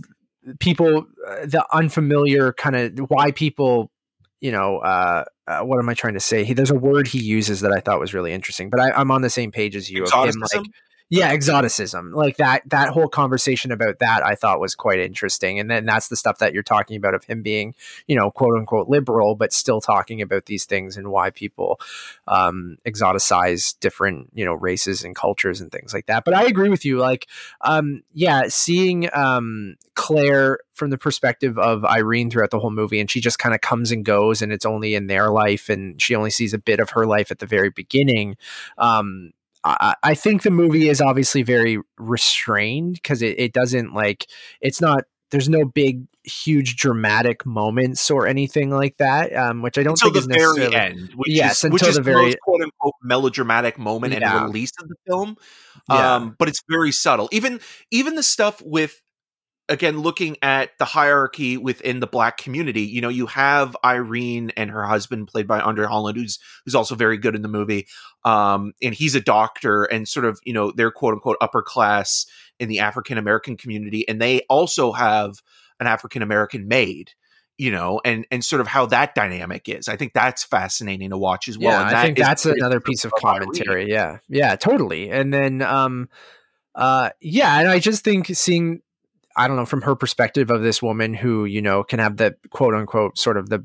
people 0.59 1.07
uh, 1.27 1.47
the 1.47 1.65
unfamiliar 1.73 2.53
kind 2.53 2.77
of 2.77 3.11
why 3.11 3.31
people 3.31 3.91
you 4.41 4.53
know 4.53 4.79
uh, 4.79 5.25
uh 5.51 5.65
what 5.65 5.79
am 5.79 5.89
i 5.89 5.95
trying 5.95 6.15
to 6.15 6.21
say 6.21 6.45
he, 6.45 6.55
there's 6.55 6.71
a 6.71 6.75
word 6.75 7.09
he 7.09 7.21
uses 7.23 7.61
that 7.61 7.73
i 7.73 7.81
thought 7.81 8.01
was 8.01 8.15
really 8.15 8.33
interesting 8.33 8.71
but 8.71 8.81
I, 8.81 8.91
i'm 8.93 9.11
on 9.11 9.23
the 9.23 9.31
same 9.31 9.51
page 9.51 9.77
as 9.77 9.91
you 9.91 10.05
of 10.05 10.11
him 10.11 10.19
like 10.19 10.27
Exoticism? 10.27 10.73
Yeah 11.11 11.29
exoticism. 11.31 12.13
Like 12.13 12.37
that 12.39 12.63
that 12.71 12.89
whole 12.89 13.09
conversation 13.09 13.73
about 13.73 13.99
that 13.99 14.25
i 14.25 14.35
thought 14.35 14.61
was 14.61 14.75
quite 14.75 15.01
interesting. 15.01 15.59
And 15.59 15.71
then 15.71 15.85
that's 15.85 16.09
the 16.09 16.17
stuff 16.17 16.39
that 16.39 16.55
you're 16.55 16.63
talking 16.63 16.97
about 16.97 17.15
of 17.15 17.25
him 17.25 17.43
being 17.43 17.75
you 18.07 18.17
know 18.17 18.31
quote 18.31 18.57
unquote 18.57 18.89
liberal 18.89 19.35
but 19.35 19.53
still 19.53 19.81
talking 19.81 20.23
about 20.23 20.47
these 20.47 20.65
things 20.65 20.97
and 20.97 21.09
why 21.09 21.31
people 21.31 21.81
um 22.29 22.79
exoticize 22.87 23.79
different 23.81 24.31
you 24.33 24.45
know 24.45 24.55
races 24.55 25.05
and 25.05 25.15
cultures 25.15 25.61
and 25.61 25.73
things 25.73 25.93
like 25.93 26.07
that. 26.07 26.25
But 26.25 26.35
i 26.35 26.45
agree 26.45 26.69
with 26.69 26.85
you. 26.85 26.99
Like 26.99 27.27
um 27.61 28.03
yeah 28.15 28.45
seeing 28.49 29.11
um 29.13 29.77
claire 29.95 30.61
from 30.75 30.91
the 30.91 30.99
perspective 30.99 31.59
of 31.59 31.85
irene 31.85 32.31
throughout 32.31 32.51
the 32.51 32.61
whole 32.61 32.71
movie 32.71 33.01
and 33.01 33.11
she 33.11 33.21
just 33.21 33.39
kind 33.39 33.55
of 33.55 33.61
comes 33.61 33.91
and 33.91 34.05
goes 34.05 34.41
and 34.41 34.53
it's 34.53 34.65
only 34.65 34.95
in 34.95 35.09
their 35.09 35.31
life 35.31 35.69
and 35.69 36.01
she 36.01 36.15
only 36.15 36.31
sees 36.31 36.55
a 36.55 36.59
bit 36.59 36.81
of 36.81 36.91
her 36.91 37.05
life 37.05 37.31
at 37.31 37.39
the 37.41 37.47
very 37.47 37.69
beginning 37.69 38.37
um 38.79 39.33
I, 39.65 39.95
I 40.03 40.15
think 40.15 40.43
the 40.43 40.51
movie 40.51 40.89
is 40.89 41.01
obviously 41.01 41.43
very 41.43 41.79
restrained 41.99 42.95
because 42.95 43.23
it, 43.23 43.39
it 43.39 43.53
doesn't 43.53 43.93
like 43.95 44.27
it's 44.61 44.81
not 44.81 45.05
there's 45.31 45.49
no 45.49 45.65
big 45.65 46.07
huge 46.25 46.77
dramatic 46.77 47.47
moments 47.47 48.11
or 48.11 48.27
anything 48.27 48.71
like 48.71 48.97
that 48.99 49.35
um 49.35 49.63
which 49.63 49.79
i 49.79 49.83
don't 49.83 49.93
until 50.03 50.13
think 50.13 50.27
the 50.29 50.35
is 50.37 50.43
very 50.57 50.75
end, 50.75 51.11
which 51.17 51.31
Yes, 51.31 51.65
is 51.65 51.71
which 51.71 51.83
is 51.83 51.95
the 51.97 52.01
the 52.01 52.05
very- 52.05 52.25
most 52.27 52.39
quote 52.41 52.61
unquote 52.63 52.95
melodramatic 53.03 53.79
moment 53.79 54.13
Yeah. 54.15 54.37
and 54.37 54.47
release 54.47 54.73
of 54.81 54.89
the 54.89 54.97
film. 55.07 55.37
Yeah. 55.89 56.15
Um, 56.17 56.37
but 56.39 56.49
it's 56.49 56.63
very 56.69 56.93
subtle. 56.93 57.29
Even 57.33 57.61
even 57.91 58.15
the 58.17 58.23
stuff 58.23 58.61
with 58.63 59.01
again 59.71 60.01
looking 60.01 60.37
at 60.43 60.77
the 60.79 60.85
hierarchy 60.85 61.57
within 61.57 62.01
the 62.01 62.07
black 62.07 62.37
community. 62.37 62.83
You 62.83 63.01
know, 63.01 63.09
you 63.09 63.27
have 63.27 63.77
Irene 63.85 64.51
and 64.57 64.71
her 64.71 64.85
husband, 64.85 65.29
played 65.29 65.47
by 65.47 65.61
Andre 65.61 65.87
Holland, 65.87 66.19
who's 66.19 66.39
who's 66.65 66.75
also 66.75 66.95
very 66.95 67.17
good 67.17 67.35
in 67.35 67.43
the 67.43 67.49
movie. 67.49 67.87
Um, 68.25 68.75
and 68.83 68.95
he's 68.95 69.15
a 69.15 69.21
doctor, 69.21 69.85
and 69.85 70.07
sort 70.07 70.27
of 70.27 70.39
you 70.45 70.53
know 70.53 70.73
they're 70.73 70.91
quote 70.91 71.15
unquote 71.15 71.37
upper 71.41 71.63
class 71.63 72.27
in 72.59 72.69
the 72.69 72.81
African 72.81 73.17
American 73.17 73.57
community, 73.57 74.07
and 74.07 74.21
they 74.21 74.43
also 74.51 74.93
have 74.93 75.41
an 75.79 75.87
African 75.87 76.23
American 76.23 76.69
maid 76.69 77.13
you 77.61 77.71
know, 77.71 78.01
and 78.07 78.27
and 78.31 78.43
sort 78.43 78.63
of 78.63 78.67
how 78.67 78.87
that 78.87 79.15
dynamic 79.15 79.69
is. 79.69 79.87
I 79.87 79.97
think 79.97 80.15
that's 80.15 80.43
fascinating 80.43 81.11
to 81.11 81.19
watch 81.19 81.47
as 81.47 81.59
well. 81.59 81.79
yeah, 81.79 81.89
and 81.89 81.95
I 81.95 82.05
think 82.07 82.17
that's 82.17 82.47
another 82.47 82.81
piece 82.81 83.05
of 83.05 83.13
from 83.21 83.29
Irene. 83.29 83.41
commentary. 83.41 83.91
Yeah, 83.91 84.17
yeah, 84.31 84.57
totally. 84.57 85.11
And 85.11 85.31
then, 85.35 85.61
um, 85.61 86.09
uh, 86.75 87.11
yeah, 87.21 87.61
and 87.61 87.69
I 87.69 87.79
just 87.79 88.03
think 88.03 88.29
seeing, 88.29 88.81
I 89.37 89.49
don't 89.49 89.57
know, 89.57 89.67
from 89.67 89.83
her 89.83 89.95
perspective 89.95 90.51
of 90.51 90.63
this 90.63 90.83
woman 90.83 91.15
who 91.15 91.45
you 91.45 91.63
know 91.63 91.83
can 91.85 91.99
have 91.99 92.17
the 92.17 92.37
quote 92.51 92.75
unquote 92.75 93.19
sort 93.19 93.37
of 93.37 93.49
the 93.49 93.65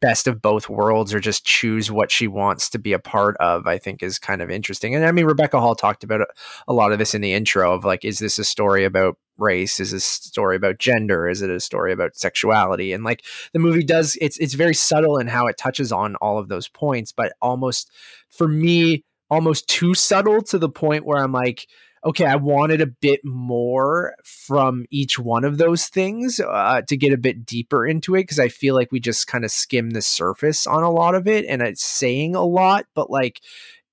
best 0.00 0.26
of 0.26 0.42
both 0.42 0.68
worlds 0.68 1.14
or 1.14 1.20
just 1.20 1.44
choose 1.44 1.88
what 1.88 2.10
she 2.10 2.26
wants 2.26 2.68
to 2.68 2.80
be 2.80 2.92
a 2.92 2.98
part 2.98 3.36
of 3.36 3.68
i 3.68 3.78
think 3.78 4.02
is 4.02 4.18
kind 4.18 4.42
of 4.42 4.50
interesting. 4.50 4.94
And 4.94 5.06
i 5.06 5.12
mean 5.12 5.24
rebecca 5.24 5.60
hall 5.60 5.76
talked 5.76 6.02
about 6.02 6.26
a, 6.66 6.72
lot 6.72 6.90
of 6.90 6.98
this 6.98 7.14
in 7.14 7.20
the 7.20 7.32
intro 7.32 7.72
of 7.72 7.84
like 7.84 8.04
is 8.04 8.18
this 8.18 8.40
a 8.40 8.44
story 8.44 8.84
about 8.84 9.16
race? 9.36 9.78
Is 9.78 9.92
this 9.92 10.04
a 10.04 10.28
story 10.28 10.56
about 10.56 10.78
gender? 10.78 11.28
Is 11.28 11.42
it 11.42 11.50
a 11.50 11.60
story 11.60 11.92
about 11.92 12.16
sexuality? 12.16 12.92
And 12.92 13.04
like 13.04 13.24
the 13.52 13.60
movie 13.60 13.84
does 13.84 14.18
it's 14.20 14.36
it's 14.38 14.54
very 14.54 14.74
subtle 14.74 15.16
in 15.16 15.28
how 15.28 15.46
it 15.46 15.56
touches 15.56 15.92
on 15.92 16.16
all 16.16 16.38
of 16.38 16.48
those 16.48 16.66
points 16.66 17.12
but 17.12 17.32
almost 17.40 17.88
for 18.30 18.48
me 18.48 19.04
almost 19.30 19.68
too 19.68 19.94
subtle 19.94 20.42
to 20.42 20.58
the 20.58 20.68
point 20.68 21.04
where 21.04 21.22
I'm 21.22 21.32
like, 21.32 21.66
okay, 22.04 22.24
I 22.24 22.36
wanted 22.36 22.80
a 22.80 22.86
bit 22.86 23.24
more 23.24 24.14
from 24.24 24.86
each 24.90 25.18
one 25.18 25.44
of 25.44 25.58
those 25.58 25.86
things 25.86 26.40
uh, 26.40 26.82
to 26.82 26.96
get 26.96 27.12
a 27.12 27.18
bit 27.18 27.44
deeper 27.44 27.86
into 27.86 28.14
it 28.14 28.22
because 28.22 28.38
I 28.38 28.48
feel 28.48 28.74
like 28.74 28.92
we 28.92 29.00
just 29.00 29.26
kind 29.26 29.44
of 29.44 29.50
skim 29.50 29.90
the 29.90 30.02
surface 30.02 30.66
on 30.66 30.82
a 30.82 30.90
lot 30.90 31.14
of 31.14 31.26
it 31.26 31.44
and 31.46 31.62
it's 31.62 31.84
saying 31.84 32.34
a 32.34 32.44
lot, 32.44 32.86
but 32.94 33.10
like 33.10 33.40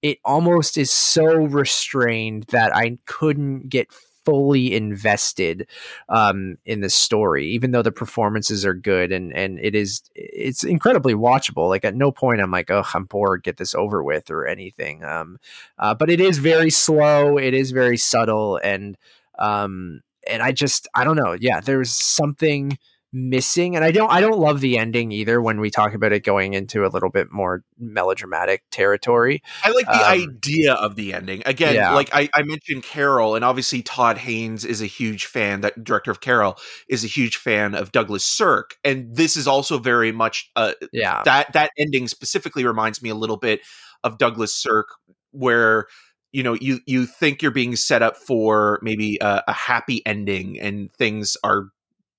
it 0.02 0.20
almost 0.24 0.78
is 0.78 0.92
so 0.92 1.26
restrained 1.26 2.44
that 2.50 2.76
I 2.76 3.00
couldn't 3.06 3.70
get 3.70 3.88
fully 4.26 4.74
invested 4.74 5.68
um, 6.10 6.58
in 6.66 6.82
the 6.82 6.90
story, 6.90 7.48
even 7.48 7.72
though 7.72 7.82
the 7.82 7.92
performances 7.92 8.66
are 8.66 8.74
good 8.74 9.12
and 9.12 9.32
and 9.34 9.60
it 9.60 9.76
is 9.76 10.02
it's 10.16 10.64
incredibly 10.64 11.14
watchable. 11.14 11.70
Like 11.70 11.86
at 11.86 11.96
no 11.96 12.12
point 12.12 12.42
I'm 12.42 12.52
like, 12.52 12.72
oh, 12.72 12.84
I'm 12.94 13.06
bored, 13.06 13.44
get 13.44 13.58
this 13.58 13.76
over 13.76 14.04
with 14.04 14.30
or 14.30 14.46
anything. 14.48 15.04
Um, 15.04 15.38
uh, 15.80 15.94
but 15.94 16.10
it 16.10 16.20
is 16.20 16.40
very 16.40 16.72
slow. 16.72 17.38
It 17.38 17.54
is 17.54 17.72
very 17.72 17.98
subtle 17.98 18.60
and 18.64 18.98
um, 19.40 20.02
and 20.28 20.42
I 20.42 20.52
just 20.52 20.88
I 20.96 21.04
don't 21.04 21.18
know. 21.18 21.34
Yeah, 21.40 21.62
there's 21.62 21.92
something 21.92 22.78
missing 23.18 23.78
and 23.78 23.86
i 23.86 23.92
don't 23.92 24.12
i 24.12 24.20
don't 24.20 24.38
love 24.38 24.60
the 24.60 24.78
ending 24.78 25.10
either 25.10 25.42
when 25.42 25.62
we 25.62 25.72
talk 25.72 25.94
about 25.94 26.12
it 26.12 26.22
going 26.26 26.54
into 26.54 26.86
a 26.86 26.90
little 26.90 27.10
bit 27.10 27.32
more 27.32 27.64
melodramatic 27.78 28.64
territory. 28.72 29.42
I 29.64 29.72
like 29.72 29.86
the 29.86 29.94
um, 29.94 30.04
idea 30.04 30.74
of 30.74 30.98
the 30.98 31.14
ending. 31.14 31.42
Again 31.46 31.76
yeah. 31.76 31.94
like 31.94 32.10
I, 32.14 32.30
I, 32.34 32.44
mentioned 32.44 32.84
carol 32.84 33.36
and 33.36 33.46
obviously 33.46 33.82
todd 33.82 34.18
haynes 34.18 34.66
is 34.66 34.82
a 34.82 34.86
huge 34.86 35.28
fan 35.28 35.62
that 35.62 35.82
director 35.82 36.12
of 36.12 36.20
carol 36.20 36.58
is 36.90 37.06
a 37.06 37.08
huge 37.08 37.38
fan 37.38 37.74
of 37.74 37.94
douglas 37.94 38.26
sirk 38.26 38.76
and 38.84 39.16
this 39.16 39.38
is 39.38 39.48
also 39.48 39.78
very 39.78 40.12
much 40.12 40.52
uh 40.58 40.74
yeah. 40.92 41.22
that 41.24 41.54
that 41.54 41.72
ending 41.78 42.10
specifically 42.10 42.66
reminds 42.66 43.02
me 43.02 43.10
a 43.10 43.16
little 43.16 43.38
bit 43.38 43.62
of 44.04 44.18
douglas 44.18 44.54
sirk 44.54 44.88
where 45.32 45.88
you 46.34 46.44
know 46.44 46.56
you 46.56 46.82
you 46.86 47.06
think 47.06 47.42
you're 47.42 47.52
being 47.52 47.78
set 47.78 48.02
up 48.02 48.18
for 48.18 48.78
maybe 48.82 49.18
a, 49.22 49.42
a 49.48 49.54
happy 49.54 50.06
ending 50.06 50.60
and 50.60 50.92
things 50.94 51.38
are 51.46 51.70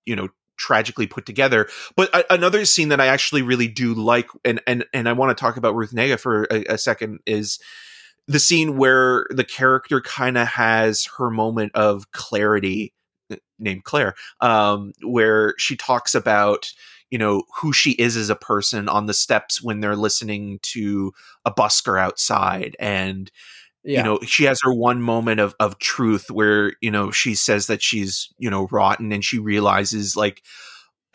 you 0.06 0.16
know 0.16 0.28
tragically 0.56 1.06
put 1.06 1.26
together. 1.26 1.68
But 1.94 2.10
another 2.30 2.64
scene 2.64 2.88
that 2.90 3.00
I 3.00 3.06
actually 3.06 3.42
really 3.42 3.68
do 3.68 3.94
like, 3.94 4.28
and 4.44 4.60
and 4.66 4.84
and 4.92 5.08
I 5.08 5.12
want 5.12 5.36
to 5.36 5.40
talk 5.40 5.56
about 5.56 5.74
Ruth 5.74 5.92
Negga 5.92 6.18
for 6.18 6.44
a, 6.50 6.64
a 6.74 6.78
second, 6.78 7.20
is 7.26 7.58
the 8.26 8.40
scene 8.40 8.76
where 8.76 9.26
the 9.30 9.44
character 9.44 10.00
kind 10.00 10.36
of 10.36 10.48
has 10.48 11.08
her 11.18 11.30
moment 11.30 11.72
of 11.74 12.10
clarity, 12.12 12.92
named 13.58 13.84
Claire, 13.84 14.14
um, 14.40 14.92
where 15.02 15.54
she 15.58 15.76
talks 15.76 16.14
about 16.14 16.72
you 17.10 17.18
know 17.18 17.44
who 17.60 17.72
she 17.72 17.92
is 17.92 18.16
as 18.16 18.30
a 18.30 18.36
person 18.36 18.88
on 18.88 19.06
the 19.06 19.14
steps 19.14 19.62
when 19.62 19.80
they're 19.80 19.96
listening 19.96 20.58
to 20.62 21.12
a 21.44 21.52
busker 21.52 22.00
outside 22.00 22.76
and 22.80 23.30
yeah. 23.86 23.98
you 23.98 24.04
know 24.04 24.18
she 24.26 24.44
has 24.44 24.58
her 24.62 24.74
one 24.74 25.00
moment 25.00 25.40
of 25.40 25.54
of 25.60 25.78
truth 25.78 26.30
where 26.30 26.72
you 26.80 26.90
know 26.90 27.10
she 27.10 27.34
says 27.34 27.68
that 27.68 27.82
she's 27.82 28.28
you 28.38 28.50
know 28.50 28.66
rotten 28.70 29.12
and 29.12 29.24
she 29.24 29.38
realizes 29.38 30.16
like 30.16 30.42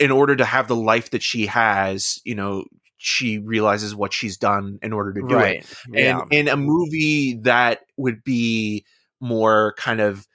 in 0.00 0.10
order 0.10 0.34
to 0.34 0.44
have 0.44 0.68
the 0.68 0.76
life 0.76 1.10
that 1.10 1.22
she 1.22 1.46
has 1.46 2.20
you 2.24 2.34
know 2.34 2.64
she 2.96 3.38
realizes 3.38 3.94
what 3.94 4.12
she's 4.12 4.38
done 4.38 4.78
in 4.82 4.92
order 4.92 5.12
to 5.12 5.20
do 5.28 5.34
right. 5.34 5.56
it 5.56 5.74
yeah. 5.92 6.20
and 6.20 6.32
in 6.32 6.48
a 6.48 6.56
movie 6.56 7.38
that 7.42 7.80
would 7.96 8.24
be 8.24 8.84
more 9.20 9.74
kind 9.76 10.00
of 10.00 10.26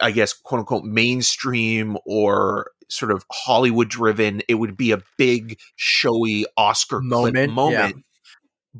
i 0.00 0.10
guess 0.10 0.32
quote 0.32 0.60
unquote 0.60 0.84
mainstream 0.84 1.98
or 2.06 2.70
sort 2.88 3.10
of 3.10 3.24
hollywood 3.30 3.88
driven 3.88 4.42
it 4.48 4.54
would 4.54 4.76
be 4.76 4.90
a 4.90 5.02
big 5.18 5.58
showy 5.76 6.46
oscar 6.56 7.00
moment 7.00 7.52
moment 7.52 7.96
yeah. 7.96 8.02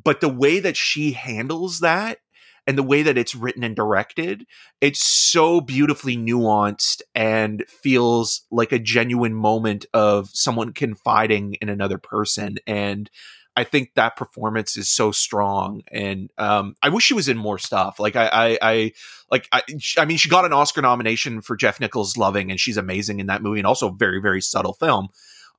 but 0.01 0.21
the 0.21 0.29
way 0.29 0.59
that 0.59 0.77
she 0.77 1.11
handles 1.11 1.81
that 1.81 2.19
and 2.67 2.77
the 2.77 2.83
way 2.83 3.03
that 3.03 3.17
it's 3.17 3.35
written 3.35 3.63
and 3.63 3.75
directed, 3.75 4.45
it's 4.81 5.03
so 5.03 5.61
beautifully 5.61 6.17
nuanced 6.17 7.01
and 7.13 7.63
feels 7.67 8.41
like 8.51 8.71
a 8.71 8.79
genuine 8.79 9.33
moment 9.33 9.85
of 9.93 10.29
someone 10.33 10.73
confiding 10.73 11.55
in 11.61 11.69
another 11.69 11.97
person. 11.97 12.57
And 12.65 13.09
I 13.55 13.63
think 13.63 13.91
that 13.95 14.17
performance 14.17 14.75
is 14.75 14.89
so 14.89 15.11
strong, 15.11 15.81
and 15.89 16.29
um, 16.37 16.75
I 16.83 16.89
wish 16.89 17.05
she 17.05 17.13
was 17.13 17.29
in 17.29 17.37
more 17.37 17.57
stuff. 17.57 18.01
Like 18.01 18.17
I, 18.17 18.27
I, 18.27 18.57
I 18.61 18.91
like 19.31 19.47
I, 19.53 19.63
I, 19.97 20.03
mean, 20.03 20.17
she 20.17 20.27
got 20.27 20.43
an 20.43 20.51
Oscar 20.51 20.81
nomination 20.81 21.39
for 21.41 21.55
Jeff 21.55 21.79
Nichols' 21.79 22.17
Loving, 22.17 22.51
and 22.51 22.59
she's 22.59 22.75
amazing 22.75 23.21
in 23.21 23.27
that 23.27 23.41
movie, 23.41 23.59
and 23.59 23.67
also 23.67 23.91
very, 23.91 24.19
very 24.19 24.41
subtle 24.41 24.73
film. 24.73 25.07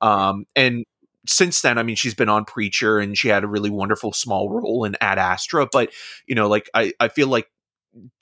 Um, 0.02 0.44
and 0.54 0.84
since 1.28 1.60
then, 1.60 1.78
I 1.78 1.82
mean, 1.82 1.96
she's 1.96 2.14
been 2.14 2.28
on 2.28 2.44
Preacher 2.44 2.98
and 2.98 3.16
she 3.16 3.28
had 3.28 3.44
a 3.44 3.48
really 3.48 3.70
wonderful 3.70 4.12
small 4.12 4.50
role 4.50 4.84
in 4.84 4.96
Ad 5.00 5.18
Astra. 5.18 5.68
But, 5.70 5.90
you 6.26 6.34
know, 6.34 6.48
like 6.48 6.68
I, 6.74 6.92
I 7.00 7.08
feel 7.08 7.28
like 7.28 7.48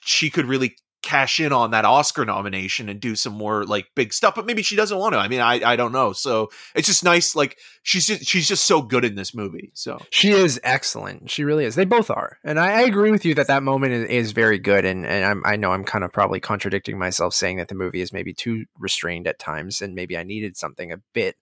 she 0.02 0.30
could 0.30 0.46
really 0.46 0.76
cash 1.02 1.38
in 1.38 1.52
on 1.52 1.72
that 1.72 1.84
Oscar 1.84 2.24
nomination 2.24 2.88
and 2.88 2.98
do 2.98 3.14
some 3.14 3.34
more 3.34 3.64
like 3.64 3.86
big 3.94 4.10
stuff, 4.10 4.34
but 4.34 4.46
maybe 4.46 4.62
she 4.62 4.74
doesn't 4.74 4.96
want 4.96 5.12
to. 5.12 5.18
I 5.18 5.28
mean, 5.28 5.40
I, 5.40 5.60
I 5.62 5.76
don't 5.76 5.92
know. 5.92 6.14
So 6.14 6.48
it's 6.74 6.86
just 6.86 7.04
nice. 7.04 7.36
Like 7.36 7.58
she's 7.82 8.06
just, 8.06 8.24
she's 8.24 8.48
just 8.48 8.64
so 8.64 8.80
good 8.80 9.04
in 9.04 9.14
this 9.14 9.34
movie. 9.34 9.70
So 9.74 9.98
she 10.08 10.30
is 10.30 10.58
excellent. 10.64 11.30
She 11.30 11.44
really 11.44 11.66
is. 11.66 11.74
They 11.74 11.84
both 11.84 12.10
are. 12.10 12.38
And 12.42 12.58
I, 12.58 12.78
I 12.78 12.80
agree 12.84 13.10
with 13.10 13.26
you 13.26 13.34
that 13.34 13.48
that 13.48 13.62
moment 13.62 13.92
is, 13.92 14.08
is 14.08 14.32
very 14.32 14.58
good. 14.58 14.86
And, 14.86 15.04
and 15.04 15.26
I'm, 15.26 15.42
I 15.44 15.56
know 15.56 15.72
I'm 15.72 15.84
kind 15.84 16.04
of 16.04 16.12
probably 16.12 16.40
contradicting 16.40 16.98
myself 16.98 17.34
saying 17.34 17.58
that 17.58 17.68
the 17.68 17.74
movie 17.74 18.00
is 18.00 18.10
maybe 18.10 18.32
too 18.32 18.64
restrained 18.78 19.26
at 19.26 19.38
times. 19.38 19.82
And 19.82 19.94
maybe 19.94 20.16
I 20.16 20.22
needed 20.22 20.56
something 20.56 20.90
a 20.90 21.02
bit 21.12 21.36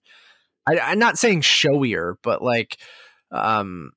I, 0.67 0.79
I'm 0.79 0.99
not 0.99 1.17
saying 1.17 1.41
showier, 1.41 2.15
but 2.23 2.41
like, 2.41 2.77
um, 3.31 3.91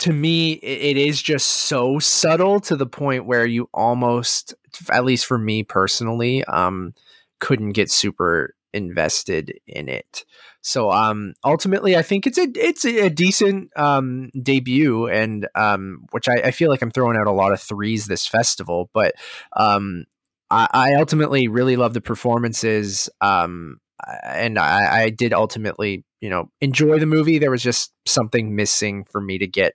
to 0.00 0.12
me, 0.12 0.52
it, 0.52 0.96
it 0.96 0.96
is 0.96 1.22
just 1.22 1.46
so 1.46 1.98
subtle 1.98 2.60
to 2.60 2.76
the 2.76 2.86
point 2.86 3.26
where 3.26 3.46
you 3.46 3.68
almost, 3.72 4.54
at 4.90 5.04
least 5.04 5.26
for 5.26 5.38
me 5.38 5.62
personally, 5.62 6.44
um, 6.44 6.94
couldn't 7.40 7.72
get 7.72 7.90
super 7.90 8.54
invested 8.72 9.58
in 9.66 9.88
it. 9.88 10.24
So 10.62 10.90
um 10.90 11.34
ultimately 11.44 11.96
I 11.96 12.02
think 12.02 12.26
it's 12.26 12.38
a 12.38 12.46
it's 12.54 12.84
a, 12.84 13.10
decent 13.10 13.70
um 13.76 14.30
debut 14.40 15.08
and 15.08 15.46
um 15.54 16.06
which 16.12 16.28
I, 16.28 16.34
I 16.44 16.50
feel 16.52 16.70
like 16.70 16.82
I'm 16.82 16.90
throwing 16.90 17.16
out 17.18 17.26
a 17.26 17.32
lot 17.32 17.52
of 17.52 17.60
threes 17.60 18.06
this 18.06 18.26
festival, 18.26 18.88
but 18.94 19.14
um 19.56 20.04
I, 20.50 20.68
I 20.72 20.94
ultimately 20.94 21.48
really 21.48 21.76
love 21.76 21.94
the 21.94 22.00
performances. 22.00 23.10
Um 23.20 23.78
and 24.24 24.58
I, 24.58 25.02
I 25.02 25.10
did 25.10 25.32
ultimately, 25.32 26.04
you 26.20 26.30
know, 26.30 26.50
enjoy 26.60 26.98
the 26.98 27.06
movie. 27.06 27.38
There 27.38 27.50
was 27.50 27.62
just 27.62 27.92
something 28.06 28.54
missing 28.54 29.04
for 29.04 29.20
me 29.20 29.38
to 29.38 29.46
get 29.46 29.74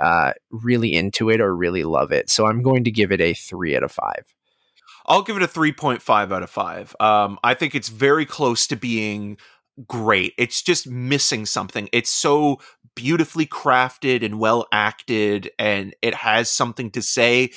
uh, 0.00 0.32
really 0.50 0.94
into 0.94 1.30
it 1.30 1.40
or 1.40 1.54
really 1.54 1.84
love 1.84 2.12
it. 2.12 2.30
So 2.30 2.46
I'm 2.46 2.62
going 2.62 2.84
to 2.84 2.90
give 2.90 3.12
it 3.12 3.20
a 3.20 3.34
three 3.34 3.76
out 3.76 3.82
of 3.82 3.92
five. 3.92 4.24
I'll 5.06 5.22
give 5.22 5.36
it 5.36 5.42
a 5.42 5.48
3.5 5.48 6.32
out 6.32 6.42
of 6.42 6.50
5. 6.50 6.96
Um, 7.00 7.38
I 7.42 7.54
think 7.54 7.74
it's 7.74 7.88
very 7.88 8.26
close 8.26 8.66
to 8.68 8.76
being 8.76 9.38
great. 9.88 10.34
It's 10.38 10.62
just 10.62 10.86
missing 10.88 11.46
something. 11.46 11.88
It's 11.92 12.10
so 12.10 12.60
beautifully 12.94 13.46
crafted 13.46 14.24
and 14.24 14.38
well 14.38 14.66
acted, 14.72 15.50
and 15.58 15.94
it 16.02 16.14
has 16.14 16.50
something 16.50 16.90
to 16.92 17.02
say. 17.02 17.50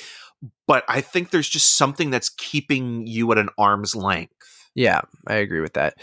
But 0.66 0.84
I 0.88 1.00
think 1.00 1.30
there's 1.30 1.48
just 1.48 1.76
something 1.76 2.10
that's 2.10 2.28
keeping 2.28 3.06
you 3.06 3.30
at 3.32 3.38
an 3.38 3.50
arm's 3.58 3.94
length. 3.94 4.53
Yeah, 4.74 5.02
I 5.26 5.34
agree 5.36 5.60
with 5.60 5.74
that. 5.74 5.94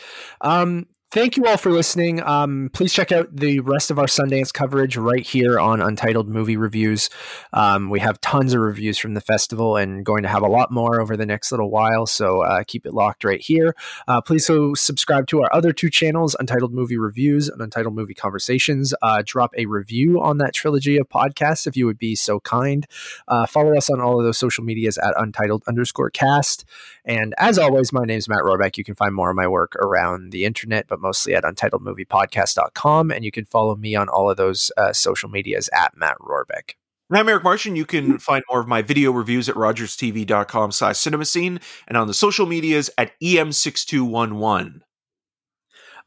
Um, 0.41 0.87
thank 1.11 1.35
you 1.35 1.45
all 1.45 1.57
for 1.57 1.71
listening. 1.71 2.23
Um, 2.23 2.69
please 2.73 2.93
check 2.93 3.11
out 3.11 3.35
the 3.35 3.59
rest 3.59 3.91
of 3.91 3.99
our 3.99 4.05
Sundance 4.05 4.53
coverage 4.53 4.95
right 4.95 5.25
here 5.25 5.59
on 5.59 5.81
Untitled 5.81 6.29
Movie 6.29 6.55
Reviews. 6.55 7.09
Um, 7.51 7.89
we 7.89 7.99
have 7.99 8.21
tons 8.21 8.53
of 8.53 8.61
reviews 8.61 8.97
from 8.97 9.13
the 9.13 9.21
festival 9.21 9.75
and 9.75 10.05
going 10.05 10.23
to 10.23 10.29
have 10.29 10.41
a 10.41 10.47
lot 10.47 10.71
more 10.71 11.01
over 11.01 11.17
the 11.17 11.25
next 11.25 11.51
little 11.51 11.69
while. 11.69 12.05
So 12.05 12.43
uh, 12.43 12.63
keep 12.65 12.85
it 12.85 12.93
locked 12.93 13.25
right 13.25 13.41
here. 13.41 13.75
Uh, 14.07 14.21
please 14.21 14.45
so 14.45 14.73
subscribe 14.73 15.27
to 15.27 15.41
our 15.41 15.53
other 15.53 15.73
two 15.73 15.89
channels, 15.89 16.35
Untitled 16.39 16.73
Movie 16.73 16.97
Reviews 16.97 17.49
and 17.49 17.61
Untitled 17.61 17.93
Movie 17.93 18.13
Conversations. 18.13 18.93
Uh, 19.01 19.21
drop 19.25 19.51
a 19.57 19.65
review 19.65 20.21
on 20.21 20.37
that 20.37 20.53
trilogy 20.53 20.97
of 20.97 21.09
podcasts 21.09 21.67
if 21.67 21.75
you 21.75 21.85
would 21.85 21.99
be 21.99 22.15
so 22.15 22.39
kind. 22.39 22.87
Uh, 23.27 23.45
follow 23.45 23.75
us 23.75 23.89
on 23.89 23.99
all 23.99 24.17
of 24.17 24.25
those 24.25 24.37
social 24.37 24.63
medias 24.63 24.97
at 24.97 25.13
Untitled 25.17 25.63
underscore 25.67 26.09
cast. 26.09 26.63
And 27.03 27.35
as 27.37 27.57
always, 27.57 27.91
my 27.91 28.05
name 28.05 28.17
is 28.17 28.29
Matt 28.29 28.43
Rohrbeck. 28.43 28.77
You 28.77 28.83
can 28.83 28.95
find 28.95 29.13
more 29.13 29.31
of 29.31 29.35
my 29.35 29.47
work 29.47 29.75
around 29.75 30.31
the 30.31 30.45
internet, 30.45 30.87
but 30.87 31.00
mostly 31.01 31.33
at 31.35 31.43
untitledmoviepodcast.com. 31.43 33.11
And 33.11 33.25
you 33.25 33.31
can 33.31 33.45
follow 33.45 33.75
me 33.75 33.95
on 33.95 34.09
all 34.09 34.29
of 34.29 34.37
those 34.37 34.71
uh, 34.77 34.93
social 34.93 35.29
medias 35.29 35.69
at 35.73 35.95
Matt 35.97 36.17
Rohrbeck. 36.19 36.75
And 37.09 37.19
I'm 37.19 37.27
Eric 37.27 37.43
Martian. 37.43 37.75
You 37.75 37.85
can 37.85 38.19
find 38.19 38.43
more 38.49 38.61
of 38.61 38.67
my 38.67 38.81
video 38.81 39.11
reviews 39.11 39.49
at 39.49 39.55
rogerstv.com 39.55 40.71
slash 40.71 40.95
cinemascene 40.95 41.61
and 41.87 41.97
on 41.97 42.07
the 42.07 42.13
social 42.13 42.45
medias 42.45 42.89
at 42.97 43.11
EM6211. 43.21 44.81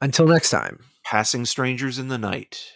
Until 0.01 0.27
next 0.27 0.51
time. 0.51 0.81
Passing 1.05 1.45
strangers 1.45 1.99
in 1.99 2.09
the 2.09 2.17
night. 2.17 2.74